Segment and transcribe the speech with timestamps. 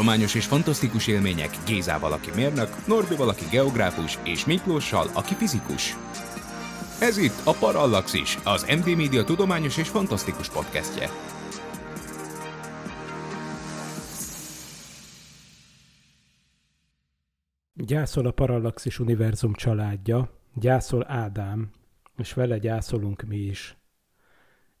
[0.00, 5.96] Tudományos és fantasztikus élmények Gézával, aki mérnök, Norbival, aki geográfus, és Miklóssal, aki fizikus.
[7.00, 11.08] Ez itt a Parallaxis, az MD Media tudományos és fantasztikus podcastje.
[17.74, 21.70] Gyászol a Parallaxis univerzum családja, gyászol Ádám,
[22.16, 23.76] és vele gyászolunk mi is.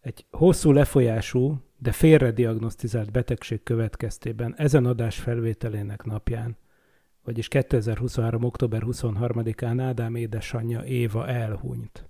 [0.00, 6.56] Egy hosszú lefolyású, de félrediagnosztizált betegség következtében ezen adás felvételének napján,
[7.24, 8.44] vagyis 2023.
[8.44, 12.08] október 23-án Ádám édesanyja Éva elhunyt.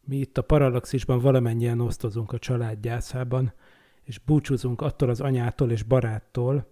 [0.00, 3.52] Mi itt a Parallaxisban valamennyien osztozunk a család gyászában,
[4.02, 6.66] és búcsúzunk attól az anyától és baráttól,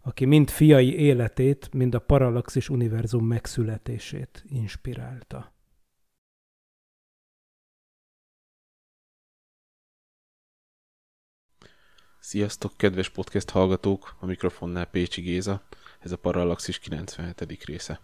[0.00, 5.52] aki mind fiai életét, mind a Parallaxis univerzum megszületését inspirálta.
[12.28, 14.16] Sziasztok, kedves podcast hallgatók!
[14.18, 15.62] A mikrofonnál Pécsi Géza,
[15.98, 17.64] ez a Parallaxis 97.
[17.64, 18.00] része.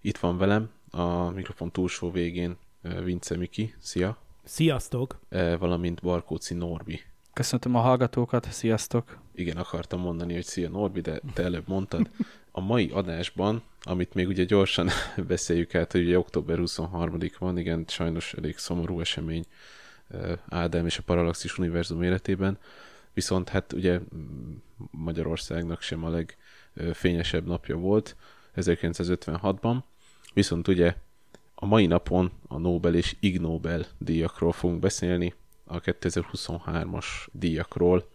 [0.00, 2.56] Itt van velem a mikrofon túlsó végén
[3.04, 4.16] Vince Miki, szia!
[4.44, 5.18] Sziasztok!
[5.58, 7.00] Valamint Barkóci Norbi.
[7.32, 9.18] Köszöntöm a hallgatókat, sziasztok!
[9.34, 12.10] Igen, akartam mondani, hogy szia Norbi, de te előbb mondtad.
[12.50, 14.88] A mai adásban, amit még ugye gyorsan
[15.28, 19.44] beszéljük át, hogy ugye október 23 van, igen, sajnos elég szomorú esemény
[20.48, 22.58] Ádám és a Parallaxis univerzum életében,
[23.16, 24.00] viszont hát ugye
[24.90, 28.16] Magyarországnak sem a legfényesebb napja volt
[28.56, 29.76] 1956-ban,
[30.34, 30.94] viszont ugye
[31.54, 35.34] a mai napon a Nobel és Ig Nobel díjakról fogunk beszélni,
[35.64, 38.08] a 2023-as díjakról.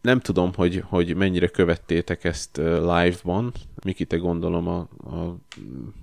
[0.00, 3.52] Nem tudom, hogy, hogy mennyire követtétek ezt live-ban.
[3.84, 4.78] Miki, te gondolom a,
[5.16, 5.36] a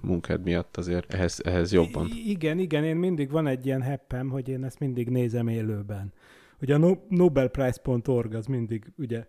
[0.01, 2.07] munkád miatt azért ehhez, ehhez jobban.
[2.07, 6.13] I- igen, igen, én mindig van egy ilyen heppem, hogy én ezt mindig nézem élőben.
[6.61, 9.25] Ugye a no- nobelprize.org az mindig, ugye,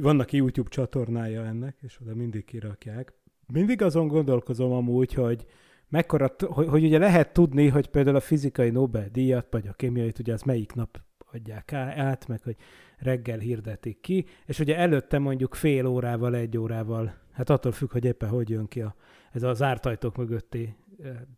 [0.00, 3.12] vannak YouTube csatornája ennek, és oda mindig kirakják.
[3.52, 5.46] Mindig azon gondolkozom amúgy, hogy
[5.88, 10.32] mekkora, hogy, hogy ugye lehet tudni, hogy például a fizikai Nobel-díjat, vagy a kémiait, ugye
[10.32, 11.00] az melyik nap
[11.32, 12.56] adják át, meg hogy
[12.98, 18.04] reggel hirdetik ki, és ugye előtte mondjuk fél órával, egy órával, hát attól függ, hogy
[18.04, 18.94] éppen hogy jön ki a,
[19.32, 20.76] ez az zárt ajtók mögötti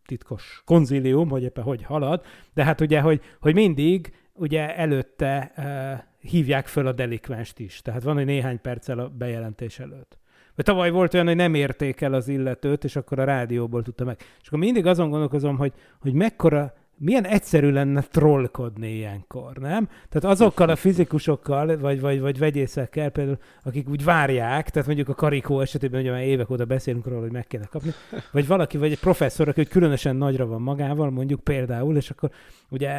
[0.05, 5.51] titkos konzílium, hogy éppen hogy halad, de hát ugye, hogy, hogy mindig ugye előtte
[6.19, 7.81] hívják föl a delikvenst is.
[7.81, 10.17] Tehát van, hogy néhány perccel a bejelentés előtt.
[10.55, 14.03] Vagy tavaly volt olyan, hogy nem érték el az illetőt, és akkor a rádióból tudta
[14.03, 14.17] meg.
[14.41, 19.89] És akkor mindig azon gondolkozom, hogy, hogy mekkora milyen egyszerű lenne trollkodni ilyenkor, nem?
[20.09, 25.13] Tehát azokkal a fizikusokkal, vagy, vagy, vagy vegyészekkel például, akik úgy várják, tehát mondjuk a
[25.13, 27.91] Karikó esetében, ugye már évek óta beszélünk róla, hogy meg kéne kapni,
[28.31, 32.29] vagy valaki, vagy egy professzor, aki különösen nagyra van magával, mondjuk például, és akkor
[32.69, 32.91] ugye...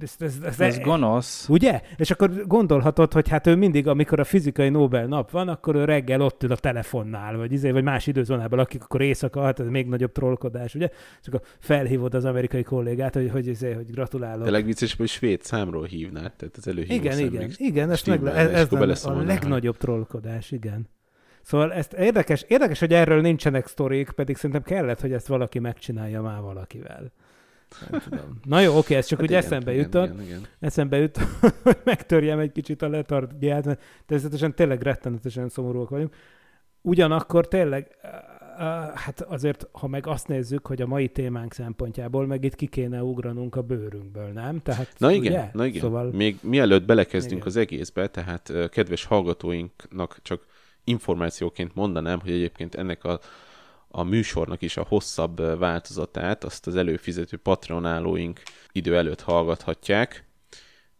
[0.00, 1.48] Ez, ez, ez, ez gonosz.
[1.48, 1.80] Ugye?
[1.96, 5.84] És akkor gondolhatod, hogy hát ő mindig, amikor a fizikai Nobel nap van, akkor ő
[5.84, 9.68] reggel ott ül a telefonnál, vagy, izé, vagy más időzónában, akik akkor éjszaka, hát ez
[9.68, 10.88] még nagyobb trollkodás, ugye?
[11.20, 14.44] És akkor felhívod az amerikai kollégát, hogy, hogy, hogy, hogy gratulálok.
[14.44, 18.70] De legviccesebb, hogy svéd számról hívnád, tehát az előhívó Igen, igen, igen, ezt meg, ez,
[18.72, 20.88] ez a legnagyobb trollkodás, igen.
[21.42, 26.22] Szóval ezt érdekes, érdekes, hogy erről nincsenek sztorik, pedig szerintem kellett, hogy ezt valaki megcsinálja
[26.22, 27.12] már valakivel.
[28.42, 30.12] Na jó, oké, ez csak hát úgy igen, eszembe igen, jutott.
[30.12, 30.46] Igen, igen.
[30.60, 31.28] Eszembe jutott,
[31.62, 36.14] hogy megtörjem egy kicsit a letargiát, mert természetesen tényleg rettenetesen szomorúak vagyunk.
[36.80, 37.96] Ugyanakkor tényleg
[38.94, 43.02] hát azért, ha meg azt nézzük, hogy a mai témánk szempontjából meg itt ki kéne
[43.02, 44.62] ugranunk a bőrünkből, nem?
[44.62, 45.50] Tehát, na igen, ugye?
[45.52, 45.80] na igen.
[45.80, 46.10] Szóval...
[46.12, 47.46] Még mielőtt belekezdünk igen.
[47.46, 50.46] az egészbe, tehát kedves hallgatóinknak csak
[50.84, 53.20] információként mondanám, hogy egyébként ennek a,
[53.88, 58.42] a műsornak is a hosszabb változatát, azt az előfizető patronálóink
[58.72, 60.24] idő előtt hallgathatják.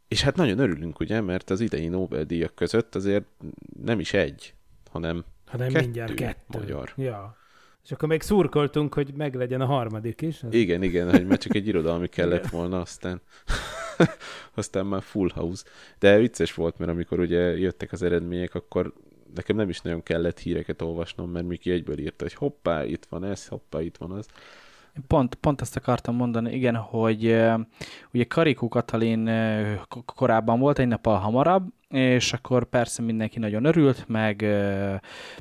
[0.08, 3.24] És hát nagyon örülünk, ugye, mert az idei Nobel-díjak között azért
[3.82, 4.54] nem is egy,
[4.90, 6.58] hanem hanem kettő mindjárt kettő.
[6.58, 6.92] magyar.
[6.96, 7.36] Ja.
[7.84, 10.42] És akkor még szurkoltunk, hogy meglegyen a harmadik is.
[10.42, 10.54] Ez...
[10.54, 13.20] Igen, igen, hogy már csak egy irodalmi kellett volna, aztán
[14.54, 15.64] aztán már full house.
[15.98, 18.92] De vicces volt, mert amikor ugye jöttek az eredmények, akkor
[19.34, 23.24] nekem nem is nagyon kellett híreket olvasnom, mert Miki egyből írta, hogy hoppá, itt van
[23.24, 24.26] ez, hoppá, itt van az.
[25.06, 27.24] Pont, pont ezt akartam mondani, igen, hogy
[28.12, 29.30] ugye Karikó Katalin
[30.04, 34.40] korábban volt egy nappal hamarabb, és akkor persze mindenki nagyon örült, meg,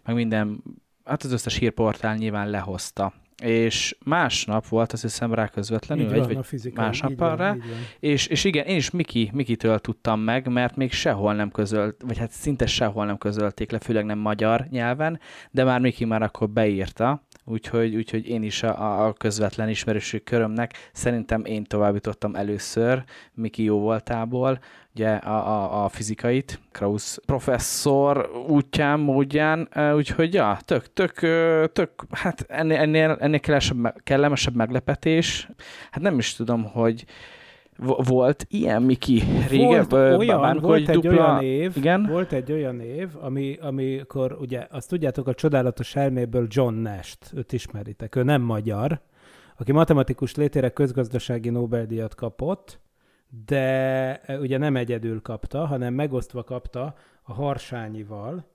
[0.03, 0.63] meg minden,
[1.11, 3.13] hát az összes hírportál nyilván lehozta.
[3.43, 7.55] És másnap volt, azt hiszem rá közvetlenül, így vagy, van, vagy másnap rá,
[7.99, 12.17] és, és igen, én is Miki, Mikitől tudtam meg, mert még sehol nem közölt, vagy
[12.17, 15.19] hát szinte sehol nem közölték le, főleg nem magyar nyelven,
[15.51, 20.89] de már Miki már akkor beírta, úgyhogy, úgyhogy én is a, a közvetlen ismerősű körömnek
[20.93, 23.03] szerintem én továbbítottam először
[23.33, 24.59] Miki jó voltából,
[24.95, 31.13] ugye a, a, a fizikait, Krausz professzor útján, módján, úgyhogy ja, tök, tök,
[31.71, 35.49] tök, hát ennél, ennél, ennél kellemesebb, kellemesebb meglepetés,
[35.91, 37.05] hát nem is tudom, hogy
[38.07, 39.89] volt ilyen, Miki, régebb?
[39.89, 41.11] Volt, olyan, volt egy dupla...
[41.11, 42.05] olyan év, igen?
[42.05, 47.53] volt egy olyan év, ami, amikor ugye, azt tudjátok, a csodálatos elméből John Nash-t, őt
[47.53, 49.01] ismeritek, ő nem magyar,
[49.57, 52.79] aki matematikus létére közgazdasági Nobel-díjat kapott,
[53.45, 58.45] de ugye nem egyedül kapta, hanem megosztva kapta a Harsányival,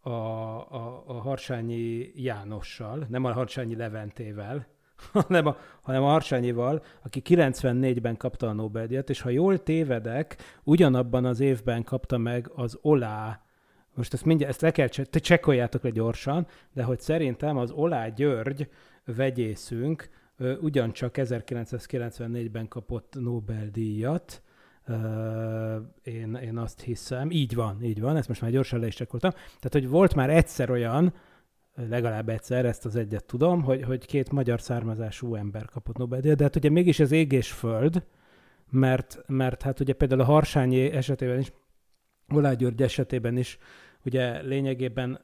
[0.00, 4.66] a, a, a Harsányi Jánossal, nem a Harsányi Leventével,
[5.12, 11.24] hanem a, hanem a Harsányival, aki 94-ben kapta a Nobel-díjat, és ha jól tévedek, ugyanabban
[11.24, 13.40] az évben kapta meg az Olá,
[13.94, 18.08] most ezt mindjárt, ezt le kell, te csekkoljátok le gyorsan, de hogy szerintem az Olá
[18.08, 18.68] György
[19.04, 20.08] vegyészünk,
[20.60, 24.42] ugyancsak 1994-ben kapott Nobel-díjat,
[26.02, 29.30] én, én azt hiszem, így van, így van, ezt most már gyorsan le is csekkoltam.
[29.30, 31.14] Tehát, hogy volt már egyszer olyan,
[31.74, 36.44] legalább egyszer, ezt az egyet tudom, hogy, hogy két magyar származású ember kapott Nobel-díjat, de
[36.44, 38.06] hát ugye mégis az ég és föld,
[38.70, 41.52] mert, mert hát ugye például a Harsányi esetében is,
[42.34, 43.58] Olá György esetében is
[44.04, 45.20] ugye lényegében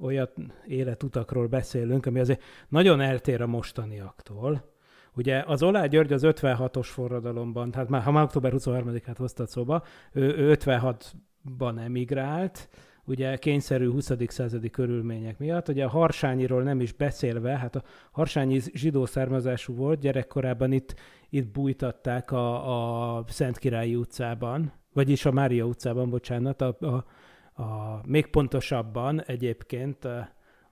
[0.00, 0.32] olyat
[0.66, 4.72] életutakról beszélünk, ami azért nagyon eltér a mostaniaktól.
[5.16, 9.82] Ugye az Olá György az 56-os forradalomban, tehát már, ha már október 23-át hoztad szóba,
[10.12, 12.68] ő, ő 56-ban emigrált,
[13.04, 14.10] ugye kényszerű 20.
[14.26, 15.68] századi körülmények miatt.
[15.68, 20.94] Ugye a Harsányiról nem is beszélve, hát a Harsányi zsidó származású volt, gyerekkorában itt,
[21.30, 27.04] itt bújtatták a, a Szent Királyi utcában, vagyis a Mária utcában, bocsánat, a, a,
[27.54, 30.28] a, még pontosabban egyébként a,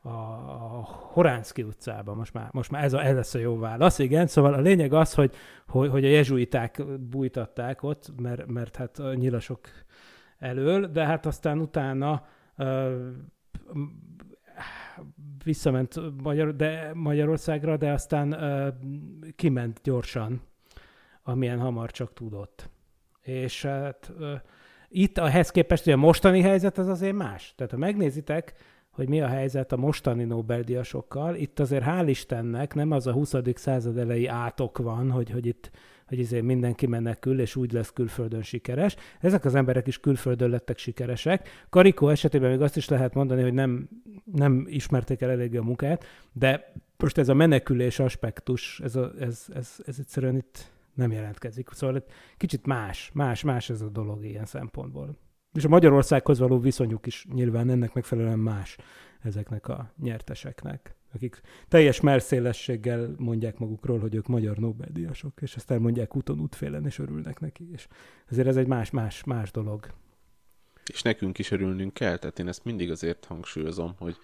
[0.08, 0.10] a
[1.12, 4.54] Horánszki utcában, most már, most már ez, a, ez lesz a jó válasz, igen, szóval
[4.54, 5.34] a lényeg az, hogy,
[5.68, 9.68] hogy, hogy a jezsuiták bújtatták ott, mert, mert hát a nyilasok
[10.38, 12.26] elől, de hát aztán utána
[12.58, 12.92] uh,
[15.44, 18.74] visszament Magyar, de Magyarországra, de aztán uh,
[19.36, 20.42] kiment gyorsan,
[21.22, 22.70] amilyen hamar csak tudott.
[23.20, 24.40] És hát uh,
[24.92, 27.52] itt ehhez képest, hogy a mostani helyzet az azért más.
[27.56, 28.52] Tehát ha megnézitek,
[28.90, 33.34] hogy mi a helyzet a mostani Nobel-díjasokkal, itt azért hál' Istennek nem az a 20.
[33.54, 35.70] század elejé átok van, hogy, hogy itt
[36.12, 38.96] hogy izé mindenki menekül, és úgy lesz külföldön sikeres.
[39.20, 41.48] Ezek az emberek is külföldön lettek sikeresek.
[41.70, 43.88] Karikó esetében még azt is lehet mondani, hogy nem,
[44.32, 49.46] nem ismerték el eléggé a munkát, de most ez a menekülés aspektus, ez, a, ez,
[49.54, 51.68] ez, ez egyszerűen itt nem jelentkezik.
[51.72, 52.04] Szóval
[52.36, 55.16] kicsit más, más, más ez a dolog ilyen szempontból.
[55.52, 58.76] És a Magyarországhoz való viszonyuk is nyilván ennek megfelelően más
[59.20, 66.16] ezeknek a nyerteseknek, akik teljes merszélességgel mondják magukról, hogy ők magyar Nobel-díjasok, és aztán mondják
[66.16, 67.70] úton útfélen, és örülnek neki.
[67.72, 67.88] És
[68.26, 69.86] ezért ez egy más-más más dolog.
[70.92, 74.16] És nekünk is örülnünk kell, tehát én ezt mindig azért hangsúlyozom, hogy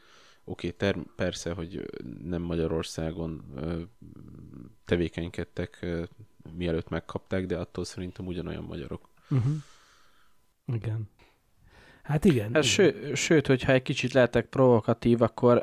[0.44, 1.90] oké, okay, persze, hogy
[2.22, 3.80] nem Magyarországon ö,
[4.84, 6.02] tevékenykedtek, ö,
[6.56, 9.08] mielőtt megkapták, de attól szerintem ugyanolyan magyarok.
[9.30, 9.52] Uh-huh.
[10.66, 11.10] Igen.
[12.02, 12.54] Hát igen.
[12.54, 15.62] Hát ső, sőt, hogyha egy kicsit lehetek provokatív, akkor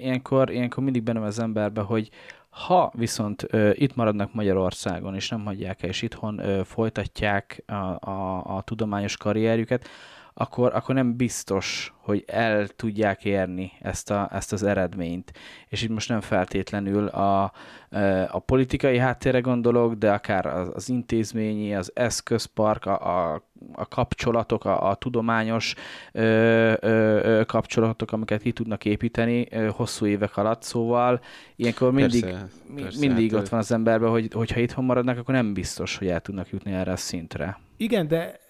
[0.00, 2.10] ilyenkor, ilyenkor mindig benne az emberbe, hogy
[2.48, 7.74] ha viszont ö, itt maradnak Magyarországon, és nem hagyják el, és itthon ö, folytatják a,
[8.10, 9.88] a, a tudományos karrierjüket,
[10.38, 15.32] akkor, akkor nem biztos, hogy el tudják érni ezt, a, ezt az eredményt.
[15.68, 17.52] És itt most nem feltétlenül a,
[18.28, 24.64] a politikai háttérre gondolok, de akár az, az intézményi, az eszközpark, a, a, a kapcsolatok,
[24.64, 25.74] a, a tudományos
[26.12, 26.22] ö,
[26.80, 31.20] ö, ö, kapcsolatok, amiket ki tudnak építeni ö, hosszú évek alatt, szóval
[31.56, 35.34] ilyenkor mindig, persze, persze, mindig hát ott van az emberben, hogy hogyha itthon maradnak, akkor
[35.34, 37.58] nem biztos, hogy el tudnak jutni erre a szintre.
[37.76, 38.40] Igen, de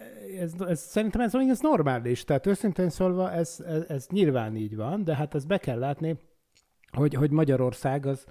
[0.40, 2.24] ez, ez, szerintem ez, ez normális.
[2.24, 6.18] Tehát őszintén szólva ez, ez, ez nyilván így van, de hát ezt be kell látni,
[6.92, 8.24] hogy, hogy Magyarország az,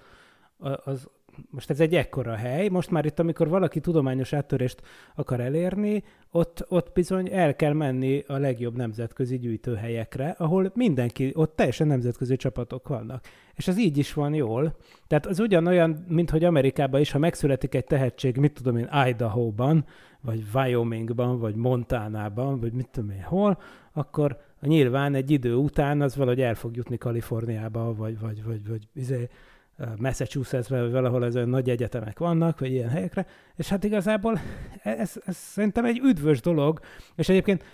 [0.84, 1.08] az
[1.50, 4.82] most ez egy ekkora hely, most már itt, amikor valaki tudományos áttörést
[5.14, 11.56] akar elérni, ott, ott bizony el kell menni a legjobb nemzetközi gyűjtőhelyekre, ahol mindenki, ott
[11.56, 13.24] teljesen nemzetközi csapatok vannak.
[13.54, 14.76] És ez így is van jól.
[15.06, 19.84] Tehát az ugyanolyan, mint hogy Amerikában is, ha megszületik egy tehetség, mit tudom én, Idaho-ban,
[20.26, 23.58] vagy Wyomingban, vagy Montanában, vagy mit tudom én hol,
[23.92, 28.88] akkor nyilván egy idő után az valahogy el fog jutni Kaliforniába, vagy, vagy, vagy, vagy
[28.92, 29.28] izé,
[29.98, 34.40] Massachusettsben, vagy valahol ez olyan nagy egyetemek vannak, vagy ilyen helyekre, és hát igazából
[34.82, 36.80] ez, ez szerintem egy üdvös dolog,
[37.16, 37.64] és egyébként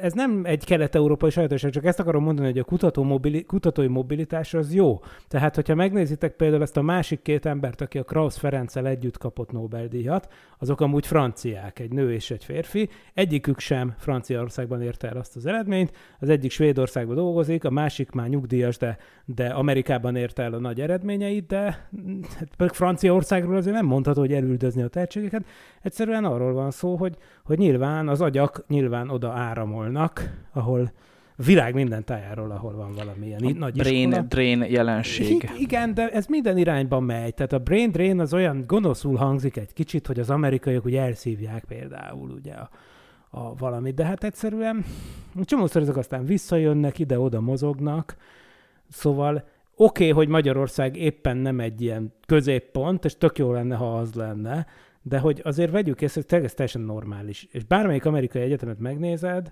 [0.00, 4.54] ez nem egy kelet-európai sajátosság, csak ezt akarom mondani, hogy a kutató mobili, kutatói mobilitás
[4.54, 5.00] az jó.
[5.28, 9.52] Tehát, hogyha megnézitek például ezt a másik két embert, aki a Krausz Ferenccel együtt kapott
[9.52, 12.88] Nobel-díjat, azok amúgy franciák, egy nő és egy férfi.
[13.14, 18.28] Egyikük sem Franciaországban érte el azt az eredményt, az egyik Svédországban dolgozik, a másik már
[18.28, 21.88] nyugdíjas, de, de Amerikában érte el a nagy eredményeit, de
[22.38, 25.44] hát Franciaországról azért nem mondható, hogy elüldözni a tehetségeket.
[25.82, 30.92] Egyszerűen arról van szó, hogy, hogy nyilván az agyak nyilván oda áramolnak, ahol
[31.36, 34.26] világ minden tájáról, ahol van valamilyen a nagy brain iskola.
[34.26, 35.42] drain jelenség.
[35.42, 37.34] I- igen, de ez minden irányban megy.
[37.34, 41.64] Tehát a brain drain az olyan gonoszul hangzik egy kicsit, hogy az amerikaiak ugye elszívják
[41.64, 42.70] például ugye a,
[43.30, 44.84] a valamit, de hát egyszerűen
[45.44, 48.16] csomószor ezek aztán visszajönnek, ide-oda mozognak,
[48.88, 49.34] szóval
[49.76, 54.14] oké, okay, hogy Magyarország éppen nem egy ilyen középpont, és tök jó lenne, ha az
[54.14, 54.66] lenne,
[55.08, 57.48] de hogy azért vegyük észre, hogy ez teljesen normális.
[57.50, 59.50] És bármelyik amerikai egyetemet megnézed,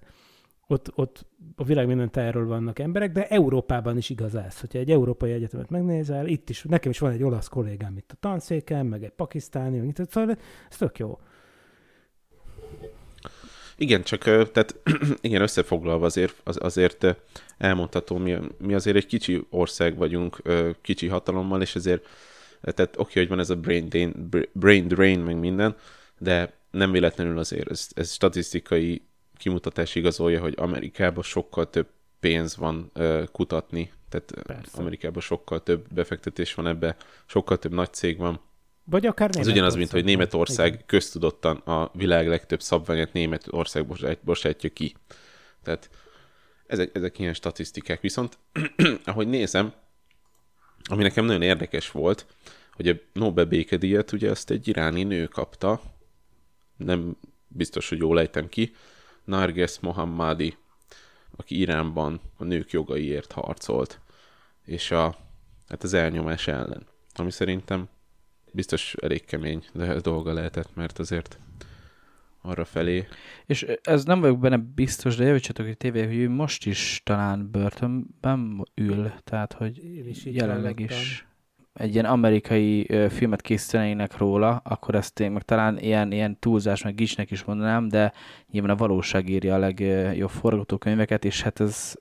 [0.67, 4.61] ott, ott a világ minden tájáról vannak emberek, de Európában is igaz ez.
[4.61, 8.17] Hogyha egy európai egyetemet megnézel, itt is, nekem is van egy olasz kollégám itt a
[8.21, 10.37] tanszéken, meg egy pakisztáni, meg itt, szóval
[10.71, 11.19] ez tök jó.
[13.77, 14.77] Igen, csak tehát
[15.21, 17.17] igen, összefoglalva azért, az, azért
[17.59, 20.43] elmondható, mi, mi azért egy kicsi ország vagyunk,
[20.83, 22.07] kicsi hatalommal, és ezért
[22.73, 25.77] tehát oké, okay, hogy van ez a brain drain, brain drain, meg minden,
[26.19, 29.03] de nem véletlenül azért ez, ez statisztikai
[29.37, 31.89] kimutatás igazolja, hogy Amerikában sokkal több
[32.21, 34.79] pénz van uh, kutatni, tehát Persze.
[34.79, 38.41] Amerikában sokkal több befektetés van ebbe, sokkal több nagy cég van.
[38.85, 40.83] Vagy akár Ez ugyanaz, mint hogy Németország Igen.
[40.87, 43.87] köztudottan a világ legtöbb szabványát Németország
[44.25, 44.95] bocsátja ki.
[45.63, 45.91] Tehát
[46.67, 48.01] ezek, ezek ilyen statisztikák.
[48.01, 48.39] Viszont,
[49.05, 49.73] ahogy nézem,
[50.85, 52.27] ami nekem nagyon érdekes volt,
[52.73, 55.81] hogy a Nobel békedíjat ugye azt egy iráni nő kapta,
[56.77, 57.17] nem
[57.49, 58.75] biztos, hogy jól ejtem ki,
[59.25, 60.57] Narges Mohammadi,
[61.37, 64.01] aki Iránban a nők jogaiért harcolt,
[64.65, 65.17] és a,
[65.69, 67.89] hát az elnyomás ellen, ami szerintem
[68.53, 69.65] biztos elég kemény
[70.01, 71.39] dolga lehetett, mert azért
[72.45, 73.07] arra felé.
[73.47, 77.51] És ez nem vagyok benne biztos, de javítsatok egy tévé, hogy ő most is talán
[77.51, 81.27] börtönben ül, tehát hogy is jelenleg is
[81.75, 86.95] egy ilyen amerikai filmet készítenének róla, akkor ezt én meg talán ilyen, ilyen túlzás, meg
[86.95, 88.13] gicsnek is mondanám, de
[88.51, 91.95] nyilván a valóság írja a legjobb forgatókönyveket, és hát ez,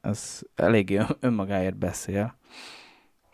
[0.00, 2.38] ez eléggé önmagáért beszél.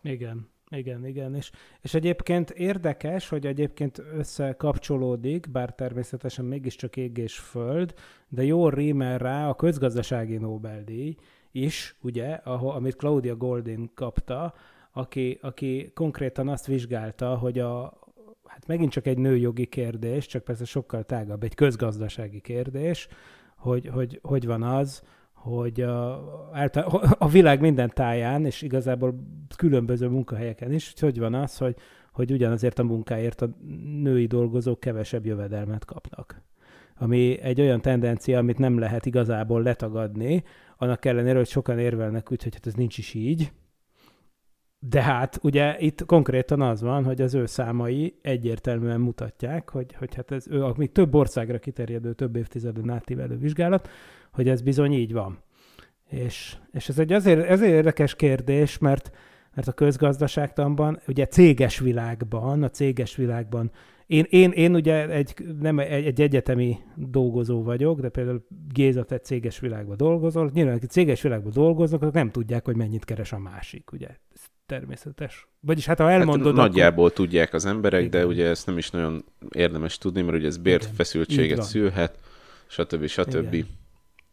[0.03, 0.52] Igen.
[0.77, 1.35] Igen, igen.
[1.35, 1.51] És,
[1.81, 7.95] és egyébként érdekes, hogy egyébként összekapcsolódik, bár természetesen mégiscsak ég és föld,
[8.29, 11.17] de jó rímel rá a közgazdasági Nobel-díj
[11.51, 14.55] is, ugye, ahol, amit Claudia Goldin kapta,
[14.93, 17.99] aki, aki konkrétan azt vizsgálta, hogy a,
[18.45, 23.09] hát megint csak egy nőjogi kérdés, csak persze sokkal tágabb, egy közgazdasági kérdés,
[23.57, 25.03] hogy hogy, hogy van az,
[25.43, 26.13] hogy a,
[27.19, 29.15] a világ minden táján, és igazából
[29.57, 31.77] különböző munkahelyeken is, hogy van az, hogy,
[32.13, 33.57] hogy ugyanazért a munkáért a
[34.03, 36.43] női dolgozók kevesebb jövedelmet kapnak.
[36.97, 40.43] Ami egy olyan tendencia, amit nem lehet igazából letagadni,
[40.77, 43.53] annak ellenére, hogy sokan érvelnek úgy, hogy hát ez nincs is így,
[44.79, 50.15] de hát ugye itt konkrétan az van, hogy az ő számai egyértelműen mutatják, hogy, hogy
[50.15, 53.89] hát ez ő, még több országra kiterjedő, több évtizeden átívelő vizsgálat,
[54.33, 55.43] hogy ez bizony így van.
[56.09, 59.11] És, és ez egy azért, ezért érdekes kérdés, mert,
[59.55, 63.71] mert a közgazdaságtanban, ugye céges világban, a céges világban,
[64.07, 69.19] én, én, én ugye egy, nem egy, egy egyetemi dolgozó vagyok, de például Géza, te
[69.19, 73.39] céges világban dolgozol, nyilván, akik céges világban dolgoznak, azok nem tudják, hogy mennyit keres a
[73.39, 74.09] másik, ugye?
[74.09, 75.49] Ez természetes.
[75.61, 76.57] Vagyis hát ha elmondod...
[76.57, 77.17] Hát, nagyjából akkor...
[77.17, 78.11] tudják az emberek, Igen.
[78.11, 82.19] de ugye ezt nem is nagyon érdemes tudni, mert ugye ez bérfeszültséget szülhet,
[82.67, 83.07] stb.
[83.07, 83.53] stb.
[83.53, 83.81] Igen.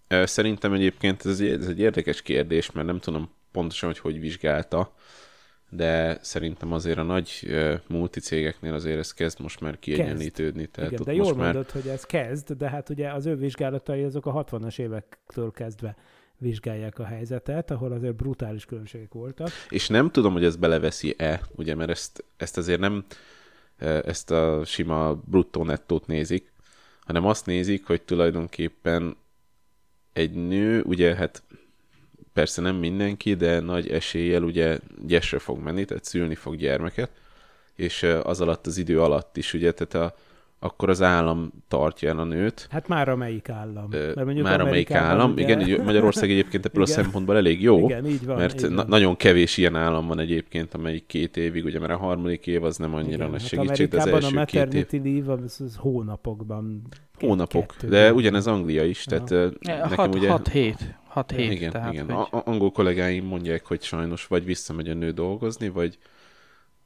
[0.10, 4.94] Szerintem egyébként ez egy, ez egy érdekes kérdés, mert nem tudom pontosan, hogy hogy vizsgálta,
[5.70, 10.66] de szerintem azért a nagy multicégeknél azért ez kezd most már kiegyenlítődni.
[10.66, 11.54] Tehát Igen, de jól már...
[11.54, 15.96] mondod, hogy ez kezd, de hát ugye az ő vizsgálatai azok a 60-as évektől kezdve
[16.38, 19.50] vizsgálják a helyzetet, ahol azért brutális különbségek voltak.
[19.70, 23.06] És nem tudom, hogy ez beleveszi-e, ugye, mert ezt, ezt azért nem
[24.04, 26.51] ezt a sima bruttó nettót nézik,
[27.00, 29.18] hanem azt nézik, hogy tulajdonképpen
[30.20, 31.44] egy nő, ugye hát
[32.34, 37.12] persze nem mindenki, de nagy eséllyel ugye gyesre fog menni, tehát szülni fog gyermeket,
[37.76, 40.16] és az alatt az idő alatt is, ugye, tehát a,
[40.60, 42.68] akkor az állam tartja el a nőt.
[42.70, 43.88] Hát már amelyik állam.
[43.90, 45.32] Mert mondjuk már amelyik állam.
[45.32, 45.60] Ugye...
[45.62, 49.16] Igen, Magyarország egyébként ebből a szempontból elég jó, Igen, így van, mert így na- nagyon
[49.16, 52.94] kevés ilyen állam van egyébként, amelyik két évig, ugye mert a harmadik év az nem
[52.94, 54.84] annyira Igen, nagy hát segítség, de az első a két év...
[54.84, 56.82] maternity leave az, az hónapokban.
[57.20, 60.30] Hónapok, kettő de ugyanez Anglia is, tehát ö, nekem 6 ugye...
[60.30, 60.96] 6 hét.
[61.08, 61.52] 6 hét.
[61.52, 62.12] igen, tehát, igen.
[62.12, 62.28] Hogy...
[62.32, 65.98] A- angol kollégáim mondják, hogy sajnos vagy visszamegy a nő dolgozni, vagy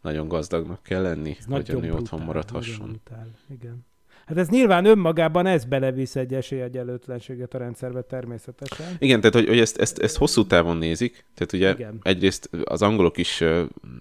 [0.01, 2.87] nagyon gazdagnak kell lenni, Ez hogy a nagyon nő brutál, otthon maradhasson.
[2.87, 3.85] brutál, Igen.
[4.25, 8.95] Hát ez nyilván önmagában ez belevisz egy esélyegyenlőtlenséget a rendszerbe természetesen.
[8.99, 11.99] Igen, tehát hogy, hogy ezt, ezt, ezt hosszú távon nézik, tehát ugye Igen.
[12.01, 13.41] egyrészt az angolok is,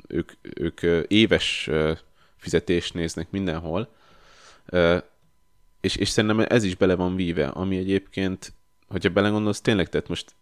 [0.08, 1.70] ők, ők éves
[2.36, 3.88] fizetést néznek mindenhol,
[5.82, 8.52] és, és szerintem ez is bele van víve, ami egyébként,
[8.88, 10.34] hogyha belegondolsz, tényleg, tehát most,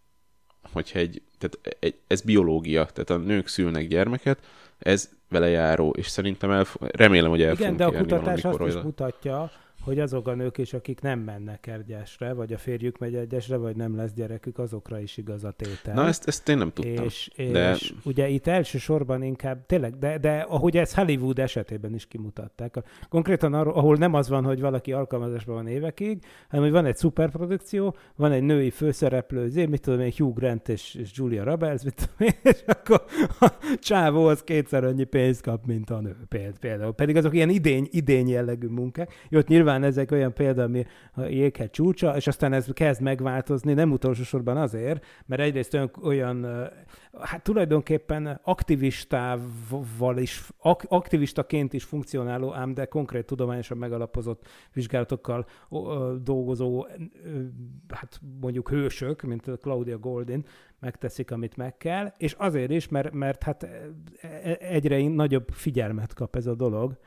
[0.73, 4.39] hogyha egy, tehát egy, ez biológia, tehát a nők szülnek gyermeket,
[4.79, 8.67] ez vele járó, és szerintem el, remélem, hogy el Igen, de a kutatás azt valamikor
[8.67, 8.83] is oda.
[8.83, 9.51] mutatja,
[9.83, 13.75] hogy azok a nők is, akik nem mennek egyesre, vagy a férjük megy egyesre, vagy
[13.75, 15.93] nem lesz gyerekük, azokra is igaz a tétel.
[15.93, 17.03] Na, ezt, ezt én nem tudtam.
[17.03, 22.07] és, és de- ugye itt elsősorban inkább, tényleg, de, de ahogy ez Hollywood esetében is
[22.07, 22.75] kimutatták,
[23.09, 26.97] konkrétan arról, ahol nem az van, hogy valaki alkalmazásban van évekig, hanem hogy van egy
[26.97, 31.83] szuperprodukció, van egy női főszereplő, azért, mit tudom én, Hugh Grant és, és Julia Roberts,
[31.83, 33.03] mit tudom én, és akkor
[33.39, 36.93] a csávó az kétszer annyi pénzt kap, mint a nő péld- például.
[36.93, 39.13] Pedig azok ilyen idény, idény jellegű munkák.
[39.29, 43.73] Jó, ott nyilván ezek olyan példa, ami a jéghegy csúcsa, és aztán ez kezd megváltozni,
[43.73, 46.69] nem utolsó sorban azért, mert egyrészt olyan, olyan
[47.21, 55.45] hát tulajdonképpen aktivistával is, ak- aktivistaként is funkcionáló, ám de konkrét tudományosan megalapozott vizsgálatokkal
[56.23, 56.85] dolgozó,
[57.87, 60.45] hát mondjuk hősök, mint Claudia Goldin,
[60.79, 66.35] megteszik, amit meg kell, és azért is, mert, mert hát e- egyre nagyobb figyelmet kap
[66.35, 66.97] ez a dolog,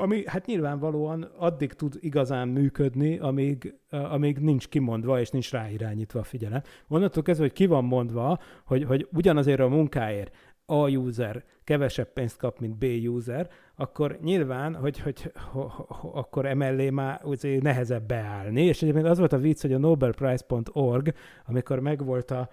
[0.00, 6.24] ami hát nyilvánvalóan addig tud igazán működni, amíg, amíg nincs kimondva, és nincs ráirányítva a
[6.24, 6.62] figyelem.
[6.88, 12.36] Onnantól kezdve, hogy ki van mondva, hogy, hogy ugyanazért a munkáért A user kevesebb pénzt
[12.36, 17.62] kap, mint B user, akkor nyilván, hogy, hogy ho, ho, ho, akkor emellé már azért
[17.62, 21.14] nehezebb beállni, és egyébként az volt a vicc, hogy a nobelprize.org,
[21.46, 22.48] amikor megvolt a,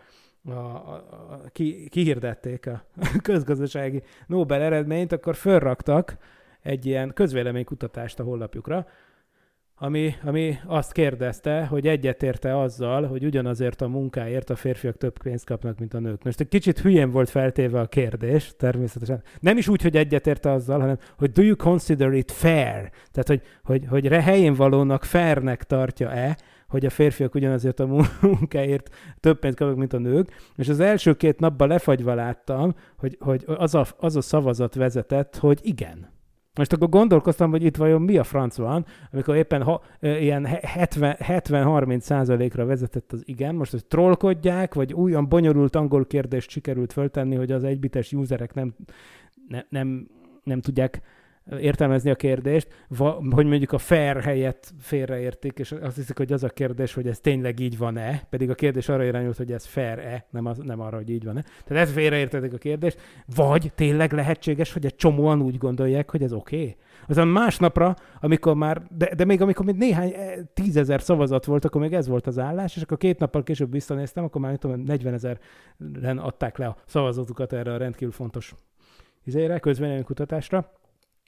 [0.45, 0.93] a, a,
[1.29, 2.83] a, ki, kihirdették a
[3.21, 6.17] közgazdasági Nobel eredményt, akkor fölraktak
[6.65, 8.87] egy ilyen közvéleménykutatást a honlapjukra,
[9.77, 15.45] ami, ami azt kérdezte, hogy egyetérte azzal, hogy ugyanazért a munkáért a férfiak több pénzt
[15.45, 16.23] kapnak, mint a nők.
[16.23, 19.23] Most egy kicsit hülyén volt feltéve a kérdés, természetesen.
[19.39, 22.91] Nem is úgy, hogy egyetérte azzal, hanem hogy do you consider it fair?
[23.11, 27.85] Tehát, hogy, hogy, hogy helyén valónak fairnek tartja-e, hogy a férfiak ugyanazért a
[28.21, 33.17] munkáért több pénzt kapnak, mint a nők, és az első két napban lefagyva láttam, hogy,
[33.19, 36.13] hogy az, a, az a szavazat vezetett, hogy igen.
[36.55, 40.65] Most akkor gondolkoztam, hogy itt vajon mi a franc van, amikor éppen ha, ilyen he-
[40.65, 46.93] 70 70-30 százalékra vezetett az igen, most hogy trollkodják, vagy olyan bonyolult angol kérdést sikerült
[46.93, 48.75] föltenni, hogy az egybites userek nem,
[49.47, 50.07] ne, nem,
[50.43, 51.01] nem tudják
[51.59, 52.67] értelmezni a kérdést,
[53.29, 57.19] hogy mondjuk a fair helyett félreértik, és azt hiszik, hogy az a kérdés, hogy ez
[57.19, 60.95] tényleg így van-e, pedig a kérdés arra irányult, hogy ez fair-e, nem, az, nem arra,
[60.95, 61.43] hogy így van-e.
[61.65, 62.99] Tehát ez félreértették a kérdést,
[63.35, 66.55] vagy tényleg lehetséges, hogy egy csomóan úgy gondolják, hogy ez oké?
[66.55, 66.75] Okay?
[67.07, 71.81] Azon másnapra, amikor már, de, de még amikor még néhány eh, tízezer szavazat volt, akkor
[71.81, 74.79] még ez volt az állás, és akkor két nappal később visszanéztem, akkor már nem tudom,
[74.79, 78.55] 40 ezeren adták le a szavazatukat erre a rendkívül fontos
[79.23, 80.71] izére, közvéleménykutatásra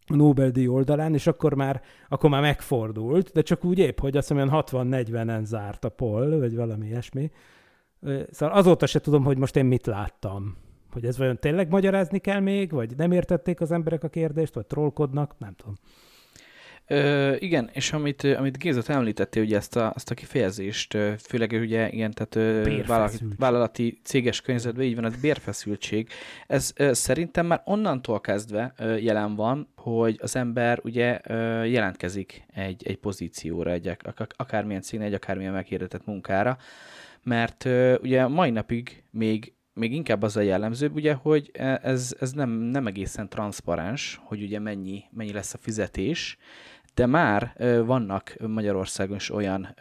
[0.07, 4.27] a Nobel-díj oldalán, és akkor már, akkor már megfordult, de csak úgy épp, hogy azt
[4.27, 7.31] hiszem olyan 60-40-en zárt a poll, vagy valami ilyesmi.
[8.31, 10.57] Szóval azóta se tudom, hogy most én mit láttam.
[10.91, 14.65] Hogy ez vajon tényleg magyarázni kell még, vagy nem értették az emberek a kérdést, vagy
[14.65, 15.75] trollkodnak, nem tudom.
[16.87, 21.51] Ö, igen, és amit, amit Géza te említettél, ugye ezt a, ezt a kifejezést, főleg
[21.51, 22.63] ugye ilyen, tehát
[23.37, 26.09] vállalati, céges környezetben így van, ez bérfeszültség.
[26.47, 31.19] Ez szerintem már onnantól kezdve jelen van, hogy az ember ugye
[31.65, 36.57] jelentkezik egy, egy pozícióra, egy ak- akármilyen cégnél, egy akármilyen meghirdetett munkára,
[37.23, 37.67] mert
[38.01, 42.87] ugye mai napig még még inkább az a jellemzőbb, ugye, hogy ez, ez nem, nem
[42.87, 46.37] egészen transzparens, hogy ugye mennyi, mennyi lesz a fizetés,
[46.97, 47.53] de már
[47.85, 49.75] vannak Magyarországon is olyan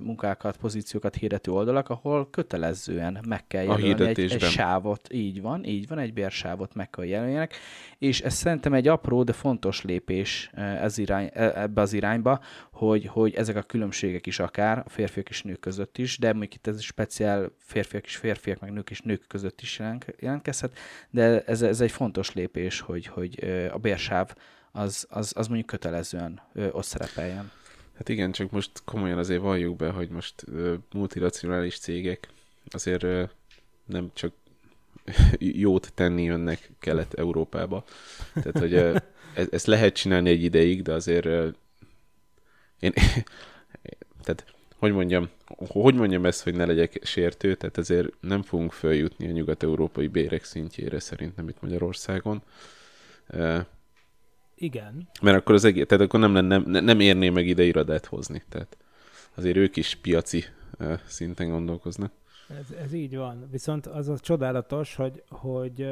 [0.00, 5.12] munkákat, pozíciókat hirdető oldalak, ahol kötelezően meg kell jelölni egy, egy sávot.
[5.12, 7.54] Így van, így van, egy bérsávot meg kell jelöljenek,
[7.98, 12.40] és ez szerintem egy apró, de fontos lépés ez irány, e- ebbe az irányba,
[12.72, 16.54] hogy, hogy ezek a különbségek is akár a férfiak és nők között is, de mondjuk
[16.54, 20.78] itt ez speciál férfiak és férfiak, meg nők és nők között is jelent- jelentkezhet,
[21.10, 24.34] de ez, ez egy fontos lépés, hogy, hogy a bérsáv
[24.72, 27.50] az, az, az mondjuk kötelezően ö, ott szerepeljen.
[27.96, 32.28] Hát igen, csak most komolyan azért valljuk be, hogy most ö, multinacionális cégek
[32.70, 33.06] azért
[33.84, 34.32] nem csak
[35.38, 37.84] jót tenni jönnek Kelet-Európába.
[38.34, 38.96] Tehát, hogy ö,
[39.34, 41.56] e- ezt lehet csinálni egy ideig, de azért
[42.78, 42.92] én,
[44.24, 44.44] tehát
[44.80, 49.32] hogy mondjam, hogy mondjam ezt, hogy ne legyek sértő, tehát azért nem fogunk följutni a
[49.32, 52.42] nyugat-európai bérek szintjére szerintem itt Magyarországon.
[54.60, 55.08] Igen.
[55.22, 58.42] mert akkor az egész, tehát akkor nem, lenne, nem, nem érné meg ide irodát hozni.
[58.48, 58.76] Tehát
[59.34, 60.44] azért ők is piaci
[61.06, 62.12] szinten gondolkoznak.
[62.48, 63.48] Ez, ez így van.
[63.50, 65.86] Viszont az a csodálatos, hogy, hogy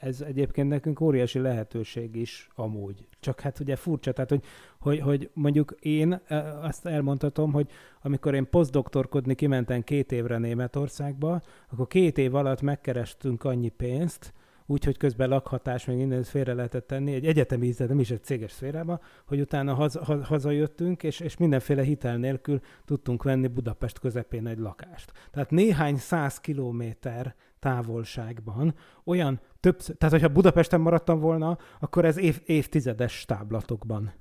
[0.00, 3.06] ez egyébként nekünk óriási lehetőség is amúgy.
[3.20, 4.44] Csak hát ugye furcsa, tehát hogy,
[4.78, 6.20] hogy, hogy mondjuk én
[6.62, 7.70] azt elmondhatom, hogy
[8.02, 14.32] amikor én posztdoktorkodni kimentem két évre Németországba, akkor két év alatt megkerestünk annyi pénzt,
[14.70, 18.52] úgyhogy közben lakhatás, meg minden félre lehetett tenni, egy egyetemi ízlet, nem is egy céges
[18.52, 24.46] szférába, hogy utána haza, ha- hazajöttünk, és, és mindenféle hitel nélkül tudtunk venni Budapest közepén
[24.46, 25.12] egy lakást.
[25.30, 32.40] Tehát néhány száz kilométer távolságban olyan több, tehát hogyha Budapesten maradtam volna, akkor ez év,
[32.44, 34.12] évtizedes táblatokban.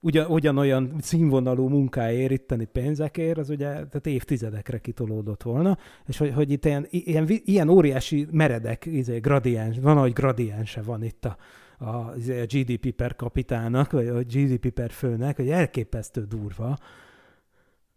[0.00, 6.50] Ugyan, ugyanolyan színvonalú munkáért, itteni pénzekért, az ugye tehát évtizedekre kitolódott volna, és hogy, hogy
[6.50, 11.36] itt ilyen, ilyen, ilyen óriási meredek izé, gradiens, van, hogy gradiense van itt a,
[11.84, 16.78] a, izé, a GDP per kapitának, vagy a GDP per főnek, hogy elképesztő durva.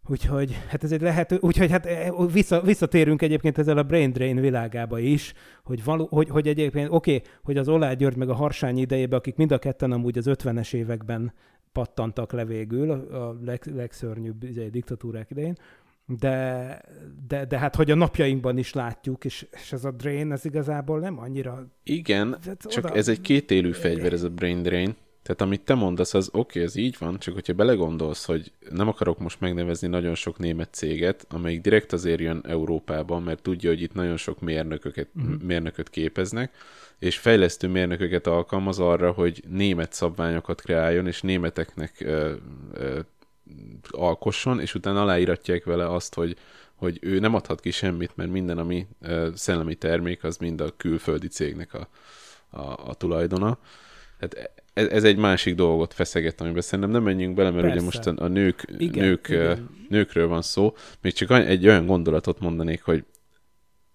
[0.08, 4.40] Úgyhogy hát ez egy lehető, úgyhogy hát eh, vissza, visszatérünk egyébként ezzel a brain drain
[4.40, 5.32] világába is,
[5.64, 9.18] hogy, való, hogy, hogy egyébként oké, okay, hogy az Olá György meg a Harsány idejében,
[9.18, 11.32] akik mind a ketten amúgy az 50-es években
[11.72, 15.56] pattantak le végül, a leg, legszörnyűbb izé, diktatúrák idején,
[16.18, 16.80] de,
[17.26, 20.98] de, de hát hogy a napjainkban is látjuk, és, és ez a drain, ez igazából
[20.98, 21.66] nem annyira...
[21.82, 24.96] Igen, csak oda- ez egy kétélű fegyver, ez a brain drain.
[25.22, 28.88] Tehát amit te mondasz, az oké, okay, ez így van, csak hogyha belegondolsz, hogy nem
[28.88, 33.82] akarok most megnevezni nagyon sok német céget, amelyik direkt azért jön Európába, mert tudja, hogy
[33.82, 35.26] itt nagyon sok mérnököket, Mhm.
[35.26, 35.42] uh-huh.
[35.42, 36.54] mérnököt képeznek,
[36.98, 42.32] és fejlesztő mérnököket alkalmaz arra, hogy német szabványokat kreáljon, és németeknek ö,
[42.72, 43.00] ö,
[43.90, 46.36] alkosson, és utána aláíratják vele azt, hogy,
[46.74, 50.76] hogy ő nem adhat ki semmit, mert minden, ami ö, szellemi termék, az mind a
[50.76, 51.88] külföldi cégnek a,
[52.50, 53.58] a, a tulajdona.
[54.18, 57.76] Tehát ez, ez egy másik dolgot feszeget, amiben szerintem nem menjünk bele, mert Persze.
[57.76, 59.70] ugye most a, a nők, Igen, nők, igen.
[59.88, 60.74] nőkről van szó.
[61.00, 63.04] Még csak egy olyan gondolatot mondanék, hogy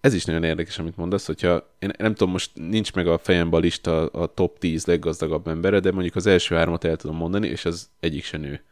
[0.00, 3.60] ez is nagyon érdekes, amit mondasz, hogyha én nem tudom, most nincs meg a fejemben
[3.60, 7.48] a lista a top 10 leggazdagabb embere, de mondjuk az első hármat el tudom mondani,
[7.48, 8.62] és az egyik se nő.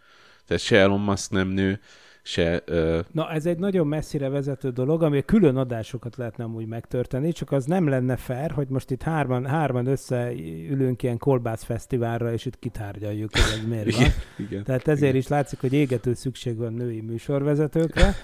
[0.47, 1.81] Tehát se Elon Musk nem nő,
[2.27, 2.63] se...
[2.65, 7.53] Ö, Na, ez egy nagyon messzire vezető dolog, ami külön adásokat lehetne amúgy megtörténni, csak
[7.53, 12.59] az nem lenne fair, hogy most itt hárman, hárman összeülünk ilyen kolbász fesztiválra, és itt
[12.59, 14.01] kitárgyaljuk, hogy ez miért van.
[14.01, 14.65] igen, igen.
[14.65, 18.15] Tehát ezért is látszik, hogy égető szükség van női műsorvezetőkre.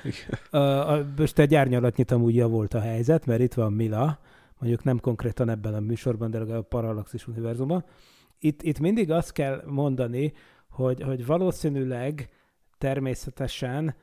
[0.51, 4.19] A, a, most egy árnyalatnyit amúgy javult a helyzet, mert itt van Mila,
[4.59, 7.85] mondjuk nem konkrétan ebben a műsorban, de legalább a Parallaxis univerzumban.
[8.39, 10.33] Itt, itt mindig azt kell mondani,
[10.71, 12.29] hogy, hogy valószínűleg
[12.81, 13.95] természetesen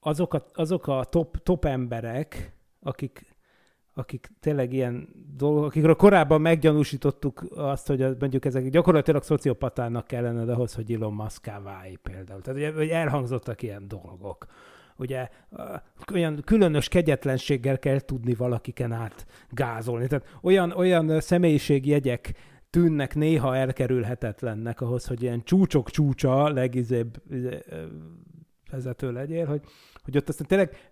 [0.00, 3.36] azok a, azok a top, top emberek, akik,
[3.94, 10.74] akik tényleg ilyen dolgok, akikről korábban meggyanúsítottuk azt, hogy mondjuk ezek gyakorlatilag szociopatának kellene ahhoz,
[10.74, 12.40] hogy Elon musk válj például.
[12.40, 14.46] Tehát ugye, hogy elhangzottak ilyen dolgok.
[14.96, 15.28] Ugye
[16.12, 20.06] olyan különös kegyetlenséggel kell tudni valakiken át gázolni.
[20.06, 22.34] Tehát olyan, olyan személyiségjegyek
[22.78, 27.58] tűnnek néha elkerülhetetlennek ahhoz, hogy ilyen csúcsok csúcsa legizébb izé,
[28.70, 29.60] vezető legyél, hogy,
[30.04, 30.90] hogy ott aztán tényleg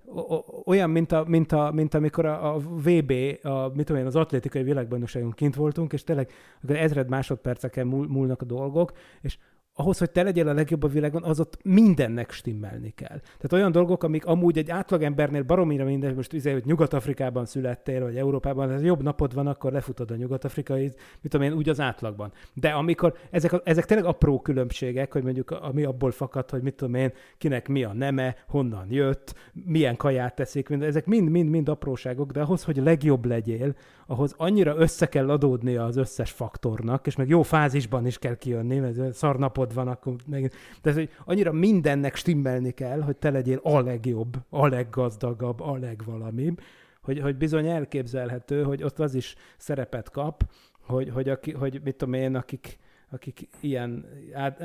[0.64, 4.16] olyan, mint, a, mint, a, mint amikor a, a VB, a, mit tudom én, az
[4.16, 6.30] atlétikai világbajnokságon kint voltunk, és tényleg
[6.68, 9.38] ezred másodperceken múl, múlnak a dolgok, és
[9.78, 13.18] ahhoz, hogy te legyél a legjobb a világon, az ott mindennek stimmelni kell.
[13.18, 18.16] Tehát olyan dolgok, amik amúgy egy átlagembernél baromira minden, most izé, hogy Nyugat-Afrikában születtél, vagy
[18.16, 20.84] Európában, ez jobb napod van, akkor lefutod a nyugat-afrikai,
[21.20, 22.32] mit tudom én, úgy az átlagban.
[22.54, 26.94] De amikor ezek, ezek tényleg apró különbségek, hogy mondjuk ami abból fakad, hogy mit tudom
[26.94, 32.40] én, kinek mi a neme, honnan jött, milyen kaját teszik, mind, ezek mind-mind-mind apróságok, de
[32.40, 33.74] ahhoz, hogy legjobb legyél,
[34.06, 38.78] ahhoz annyira össze kell adódnia az összes faktornak, és meg jó fázisban is kell kijönni,
[38.78, 40.52] mert szarnapod dolgod van, akkor meg...
[40.80, 46.60] Tehát, hogy annyira mindennek stimmelni kell, hogy te legyél a legjobb, a leggazdagabb, a legvalamibb,
[47.02, 50.44] hogy, hogy bizony elképzelhető, hogy ott az is szerepet kap,
[50.80, 52.78] hogy, hogy, aki, hogy mit tudom én, akik,
[53.10, 54.60] akik ilyen át,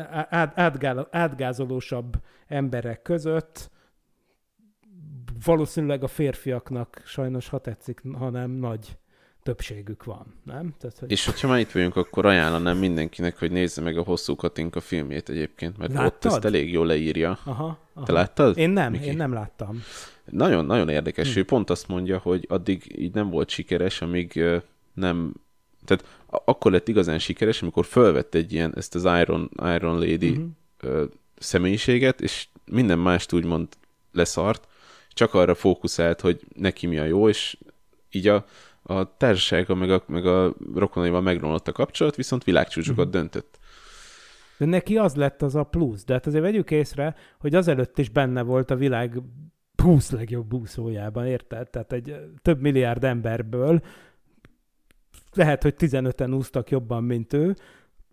[0.55, 3.69] át, átgázolósabb emberek között
[5.45, 8.97] valószínűleg a férfiaknak sajnos, ha tetszik, hanem nagy
[9.43, 10.73] többségük van, nem?
[10.79, 11.11] Tehát, hogy...
[11.11, 15.29] És hogyha már itt vagyunk, akkor ajánlanám mindenkinek, hogy nézze meg a Hosszú Katinka filmjét
[15.29, 16.07] egyébként, mert Láttad?
[16.07, 17.39] ott ezt elég jól leírja.
[17.43, 18.05] Aha, aha.
[18.05, 18.57] Te láttad?
[18.57, 19.05] Én nem, Miki?
[19.05, 19.83] én nem láttam.
[20.25, 21.33] Nagyon, nagyon érdekes.
[21.33, 21.39] Hm.
[21.39, 24.43] Ő pont azt mondja, hogy addig így nem volt sikeres, amíg
[24.93, 25.33] nem...
[25.85, 30.29] Tehát akkor lett igazán sikeres, amikor felvett egy ilyen, ezt az Iron, Iron Lady
[30.81, 31.09] uh-huh.
[31.37, 33.67] személyiséget, és minden mást úgymond
[34.11, 34.67] leszart,
[35.13, 37.57] csak arra fókuszált, hogy neki mi a jó, és
[38.11, 38.45] így a,
[38.83, 43.21] a társasága meg a, meg a rokonaival megromlott a kapcsolat, viszont világcsúcsokat uh-huh.
[43.21, 43.59] döntött.
[44.57, 46.05] De neki az lett az a plusz.
[46.05, 49.21] De hát azért vegyük észre, hogy azelőtt is benne volt a világ
[49.83, 51.69] 20 legjobb búszójában, érted?
[51.69, 53.81] Tehát egy több milliárd emberből
[55.33, 57.55] lehet, hogy 15-en úsztak jobban, mint ő,